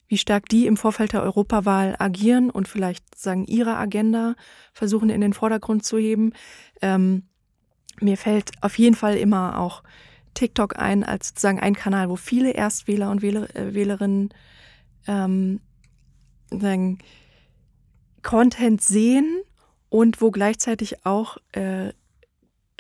wie 0.07 0.19
stark 0.19 0.49
die 0.49 0.67
im 0.67 0.77
Vorfeld 0.77 1.15
der 1.15 1.23
Europawahl 1.23 1.97
agieren 1.99 2.51
und 2.51 2.69
vielleicht 2.69 3.19
sagen 3.19 3.45
ihre 3.47 3.77
Agenda 3.77 4.35
versuchen 4.73 5.09
in 5.09 5.21
den 5.21 5.33
Vordergrund 5.33 5.85
zu 5.85 5.97
heben? 5.97 6.33
Ähm, 6.83 7.29
mir 8.01 8.17
fällt 8.17 8.51
auf 8.61 8.79
jeden 8.79 8.95
Fall 8.97 9.17
immer 9.17 9.59
auch 9.59 9.83
TikTok 10.35 10.79
ein 10.79 11.05
als 11.05 11.29
sozusagen 11.29 11.61
ein 11.61 11.75
Kanal, 11.75 12.09
wo 12.09 12.17
viele 12.17 12.53
Erstwähler 12.53 13.11
und 13.11 13.23
Wähler, 13.23 13.55
äh, 13.57 13.75
Wählerinnen 13.75 14.31
ähm, 15.07 15.61
sagen, 16.51 16.99
Content 18.23 18.83
sehen 18.83 19.41
und 19.89 20.21
wo 20.21 20.31
gleichzeitig 20.31 21.05
auch 21.05 21.39
äh, 21.53 21.93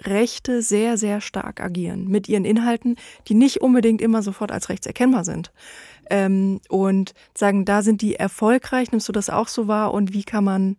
Rechte 0.06 0.62
sehr, 0.62 0.96
sehr 0.96 1.20
stark 1.20 1.60
agieren 1.60 2.08
mit 2.08 2.28
ihren 2.28 2.44
Inhalten, 2.44 2.96
die 3.28 3.34
nicht 3.34 3.60
unbedingt 3.60 4.00
immer 4.00 4.22
sofort 4.22 4.52
als 4.52 4.68
rechts 4.68 4.86
erkennbar 4.86 5.24
sind. 5.24 5.52
Ähm, 6.10 6.60
und 6.68 7.14
sagen, 7.36 7.64
da 7.64 7.82
sind 7.82 8.02
die 8.02 8.16
erfolgreich, 8.16 8.90
nimmst 8.90 9.08
du 9.08 9.12
das 9.12 9.30
auch 9.30 9.48
so 9.48 9.68
wahr 9.68 9.94
und 9.94 10.12
wie 10.12 10.24
kann 10.24 10.44
man, 10.44 10.76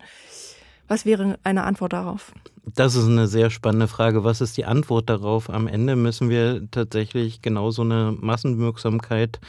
was 0.88 1.06
wäre 1.06 1.38
eine 1.43 1.63
Antwort 1.63 1.93
darauf? 1.93 2.32
Das 2.65 2.96
ist 2.96 3.08
eine 3.08 3.28
sehr 3.28 3.50
spannende 3.50 3.88
Frage. 3.88 4.24
Was 4.24 4.41
ist 4.41 4.58
die 4.58 4.65
Antwort 4.65 5.10
darauf? 5.10 5.50
Am 5.50 5.67
Ende 5.67 5.96
müssen 5.96 6.30
wir 6.30 6.67
tatsächlich 6.72 7.41
genau 7.41 7.72
so 7.72 7.82
eine 7.82 8.15
Massenwirksamkeit 8.19 9.39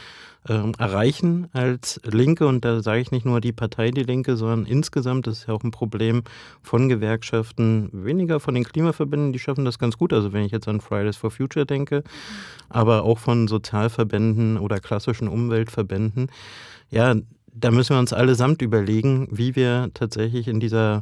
ähm, 0.47 0.73
erreichen 0.77 1.47
als 1.53 1.99
Linke. 2.03 2.45
Und 2.45 2.65
da 2.65 2.81
sage 2.81 3.01
ich 3.01 3.11
nicht 3.11 3.25
nur 3.25 3.41
die 3.41 3.51
Partei 3.51 3.91
Die 3.91 4.03
Linke, 4.03 4.37
sondern 4.37 4.65
insgesamt, 4.65 5.27
das 5.27 5.39
ist 5.39 5.47
ja 5.47 5.53
auch 5.53 5.63
ein 5.63 5.71
Problem 5.71 6.23
von 6.61 6.89
Gewerkschaften, 6.89 7.89
weniger 7.91 8.39
von 8.39 8.53
den 8.53 8.63
Klimaverbänden, 8.63 9.33
die 9.33 9.39
schaffen 9.39 9.65
das 9.65 9.79
ganz 9.79 9.97
gut. 9.97 10.13
Also 10.13 10.33
wenn 10.33 10.43
ich 10.43 10.51
jetzt 10.51 10.67
an 10.67 10.81
Fridays 10.81 11.17
for 11.17 11.31
Future 11.31 11.65
denke, 11.65 12.03
aber 12.69 13.03
auch 13.03 13.17
von 13.17 13.47
Sozialverbänden 13.47 14.57
oder 14.57 14.79
klassischen 14.79 15.27
Umweltverbänden. 15.27 16.27
Ja, 16.89 17.15
da 17.53 17.71
müssen 17.71 17.95
wir 17.95 17.99
uns 17.99 18.13
allesamt 18.13 18.61
überlegen, 18.61 19.27
wie 19.31 19.55
wir 19.55 19.89
tatsächlich 19.93 20.47
in 20.47 20.59
dieser 20.59 21.01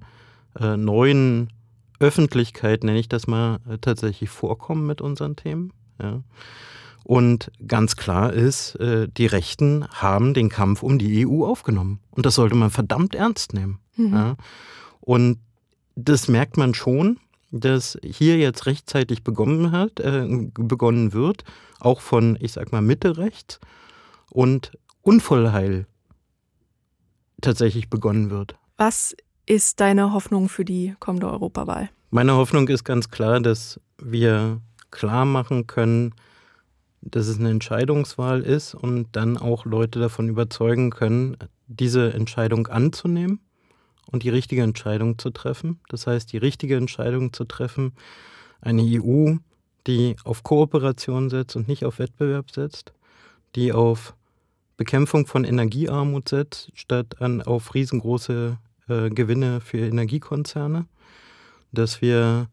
äh, 0.60 0.78
neuen 0.78 1.52
Öffentlichkeit, 2.00 2.84
nenne 2.84 3.00
ich 3.00 3.10
das 3.10 3.28
mal, 3.28 3.60
äh, 3.70 3.78
tatsächlich 3.80 4.30
vorkommen 4.30 4.86
mit 4.86 5.02
unseren 5.02 5.36
Themen. 5.36 5.74
Ja. 6.02 6.22
Und 7.04 7.52
ganz 7.68 7.96
klar 7.96 8.32
ist, 8.34 8.76
äh, 8.76 9.08
die 9.10 9.26
Rechten 9.26 9.86
haben 9.90 10.34
den 10.34 10.50
Kampf 10.50 10.84
um 10.84 10.98
die 10.98 11.28
EU 11.28 11.46
aufgenommen. 11.46 12.00
Und 12.12 12.26
das 12.26 12.36
sollte 12.36 12.56
man 12.56 12.70
verdammt 12.70 13.14
ernst 13.16 13.54
nehmen. 13.54 13.80
Mhm. 13.96 14.14
Ja. 14.14 14.36
Und 15.02 15.40
das 15.96 16.28
merkt 16.28 16.58
man 16.58 16.74
schon, 16.74 17.20
dass 17.52 17.98
hier 18.04 18.38
jetzt 18.38 18.66
rechtzeitig 18.66 19.24
begonnen 19.24 19.72
hat, 19.72 20.00
äh, 20.00 20.28
begonnen 20.54 21.14
wird, 21.14 21.44
auch 21.80 22.02
von, 22.02 22.38
ich 22.40 22.54
sag 22.54 22.72
mal, 22.72 22.82
Mitte 22.82 23.18
rechts 23.18 23.60
und 24.30 24.72
Unvollheil 25.02 25.86
tatsächlich 27.42 27.90
begonnen 27.90 28.32
wird. 28.32 28.56
Was 28.78 29.16
ist 29.46 29.80
deine 29.80 30.14
Hoffnung 30.14 30.50
für 30.50 30.66
die 30.66 30.96
kommende 31.00 31.30
Europawahl? 31.30 31.90
Meine 32.10 32.36
Hoffnung 32.36 32.68
ist 32.68 32.84
ganz 32.84 33.10
klar, 33.10 33.40
dass 33.40 33.80
wir 33.98 34.62
klar 34.92 35.26
machen 35.26 35.68
können, 35.68 36.14
dass 37.02 37.28
es 37.28 37.40
eine 37.40 37.50
Entscheidungswahl 37.50 38.42
ist 38.42 38.76
und 38.76 39.08
dann 39.12 39.38
auch 39.38 39.66
Leute 39.66 40.00
davon 40.00 40.30
überzeugen 40.30 40.92
können, 40.92 41.38
diese 41.68 42.14
Entscheidung 42.14 42.68
anzunehmen 42.68 43.40
und 44.12 44.24
die 44.24 44.30
richtige 44.30 44.62
Entscheidung 44.62 45.18
zu 45.18 45.32
treffen. 45.32 45.80
Das 45.90 46.08
heißt, 46.08 46.32
die 46.32 46.38
richtige 46.38 46.78
Entscheidung 46.78 47.34
zu 47.34 47.46
treffen, 47.46 47.94
eine 48.62 48.84
EU, 48.84 49.36
die 49.88 50.16
auf 50.24 50.44
Kooperation 50.44 51.30
setzt 51.30 51.56
und 51.56 51.68
nicht 51.68 51.84
auf 51.84 52.00
Wettbewerb 52.00 52.52
setzt, 52.52 52.94
die 53.56 53.74
auf 53.74 54.16
Bekämpfung 54.78 55.28
von 55.28 55.44
Energiearmut 55.44 56.30
setzt, 56.30 56.72
statt 56.74 57.22
an, 57.22 57.42
auf 57.42 57.74
riesengroße 57.74 58.58
äh, 58.94 59.10
Gewinne 59.10 59.62
für 59.62 59.80
Energiekonzerne, 59.80 60.86
dass 61.72 62.02
wir 62.02 62.48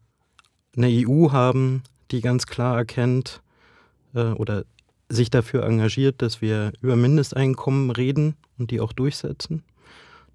eine 0.75 0.87
EU 0.87 1.31
haben, 1.31 1.83
die 2.11 2.21
ganz 2.21 2.47
klar 2.47 2.77
erkennt, 2.77 3.41
äh, 4.13 4.31
oder 4.31 4.65
sich 5.09 5.29
dafür 5.29 5.63
engagiert, 5.63 6.21
dass 6.21 6.41
wir 6.41 6.71
über 6.81 6.95
Mindesteinkommen 6.95 7.91
reden 7.91 8.35
und 8.57 8.71
die 8.71 8.79
auch 8.79 8.93
durchsetzen, 8.93 9.63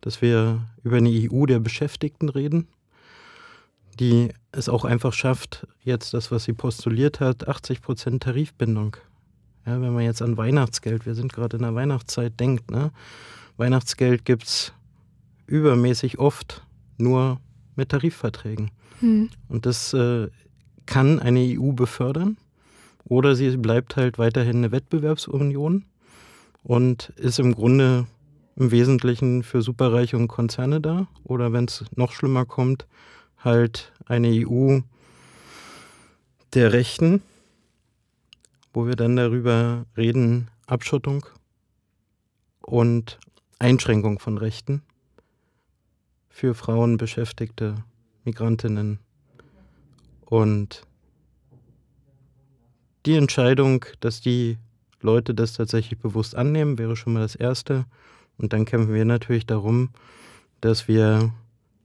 dass 0.00 0.20
wir 0.20 0.60
über 0.84 0.96
eine 0.96 1.10
EU 1.10 1.46
der 1.46 1.60
Beschäftigten 1.60 2.28
reden, 2.28 2.68
die 3.98 4.28
es 4.52 4.68
auch 4.68 4.84
einfach 4.84 5.14
schafft, 5.14 5.66
jetzt 5.82 6.12
das, 6.12 6.30
was 6.30 6.44
sie 6.44 6.52
postuliert 6.52 7.20
hat, 7.20 7.48
80 7.48 7.80
Prozent 7.80 8.22
Tarifbindung. 8.22 8.96
Ja, 9.64 9.80
wenn 9.80 9.94
man 9.94 10.04
jetzt 10.04 10.22
an 10.22 10.36
Weihnachtsgeld, 10.36 11.06
wir 11.06 11.14
sind 11.14 11.32
gerade 11.32 11.56
in 11.56 11.62
der 11.62 11.74
Weihnachtszeit, 11.74 12.38
denkt, 12.38 12.70
ne? 12.70 12.92
Weihnachtsgeld 13.56 14.26
gibt 14.26 14.44
es 14.44 14.72
übermäßig 15.46 16.18
oft 16.18 16.66
nur 16.98 17.40
mit 17.76 17.90
Tarifverträgen. 17.90 18.70
Hm. 19.00 19.30
Und 19.48 19.66
das 19.66 19.92
äh, 19.92 20.28
kann 20.86 21.20
eine 21.20 21.40
EU 21.40 21.72
befördern 21.72 22.36
oder 23.04 23.34
sie 23.34 23.56
bleibt 23.56 23.96
halt 23.96 24.18
weiterhin 24.18 24.56
eine 24.56 24.72
Wettbewerbsunion 24.72 25.84
und 26.62 27.10
ist 27.16 27.38
im 27.38 27.54
Grunde 27.54 28.06
im 28.56 28.70
Wesentlichen 28.70 29.42
für 29.42 29.62
Superreiche 29.62 30.16
und 30.16 30.28
Konzerne 30.28 30.80
da. 30.80 31.06
Oder 31.22 31.52
wenn 31.52 31.66
es 31.66 31.84
noch 31.94 32.12
schlimmer 32.12 32.46
kommt, 32.46 32.86
halt 33.38 33.92
eine 34.06 34.28
EU 34.28 34.80
der 36.54 36.72
Rechten, 36.72 37.22
wo 38.72 38.86
wir 38.86 38.96
dann 38.96 39.14
darüber 39.14 39.84
reden, 39.96 40.48
Abschottung 40.66 41.26
und 42.62 43.18
Einschränkung 43.58 44.18
von 44.18 44.38
Rechten 44.38 44.82
für 46.36 46.54
Frauen, 46.54 46.98
Beschäftigte, 46.98 47.76
Migrantinnen. 48.24 48.98
Und 50.26 50.82
die 53.06 53.14
Entscheidung, 53.14 53.86
dass 54.00 54.20
die 54.20 54.58
Leute 55.00 55.34
das 55.34 55.54
tatsächlich 55.54 55.98
bewusst 55.98 56.34
annehmen, 56.34 56.76
wäre 56.76 56.94
schon 56.94 57.14
mal 57.14 57.20
das 57.20 57.36
Erste. 57.36 57.86
Und 58.36 58.52
dann 58.52 58.66
kämpfen 58.66 58.92
wir 58.92 59.06
natürlich 59.06 59.46
darum, 59.46 59.88
dass 60.60 60.88
wir 60.88 61.32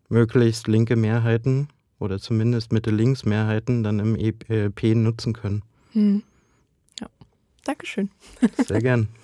möglichst 0.10 0.68
linke 0.68 0.98
Mehrheiten 0.98 1.70
oder 1.98 2.20
zumindest 2.20 2.74
Mitte-Links-Mehrheiten 2.74 3.84
dann 3.84 4.00
im 4.00 4.18
EP 4.18 4.84
nutzen 4.98 5.32
können. 5.32 5.62
Hm. 5.94 6.24
Ja, 7.00 7.08
Dankeschön. 7.64 8.12
Sehr 8.58 8.82
gern. 8.82 9.08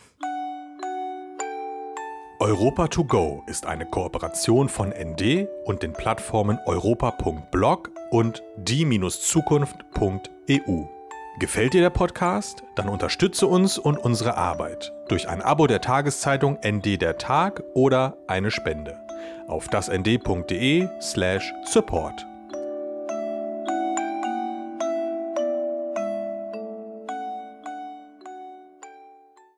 Europa 2.39 2.87
to 2.87 3.03
go 3.03 3.41
ist 3.47 3.65
eine 3.65 3.87
Kooperation 3.87 4.69
von 4.69 4.89
ND 4.89 5.47
und 5.65 5.81
den 5.81 5.93
Plattformen 5.93 6.59
europa.blog 6.65 7.89
und 8.11 8.43
die-zukunft.eu. 8.57 10.83
Gefällt 11.39 11.73
dir 11.73 11.81
der 11.81 11.89
Podcast? 11.89 12.61
Dann 12.75 12.89
unterstütze 12.89 13.47
uns 13.47 13.79
und 13.79 13.97
unsere 13.97 14.37
Arbeit 14.37 14.93
durch 15.07 15.27
ein 15.27 15.41
Abo 15.41 15.65
der 15.65 15.81
Tageszeitung 15.81 16.59
ND 16.63 17.01
der 17.01 17.17
Tag 17.17 17.63
oder 17.73 18.19
eine 18.27 18.51
Spende 18.51 18.99
auf 19.47 19.67
dasnd.de/support. 19.69 22.36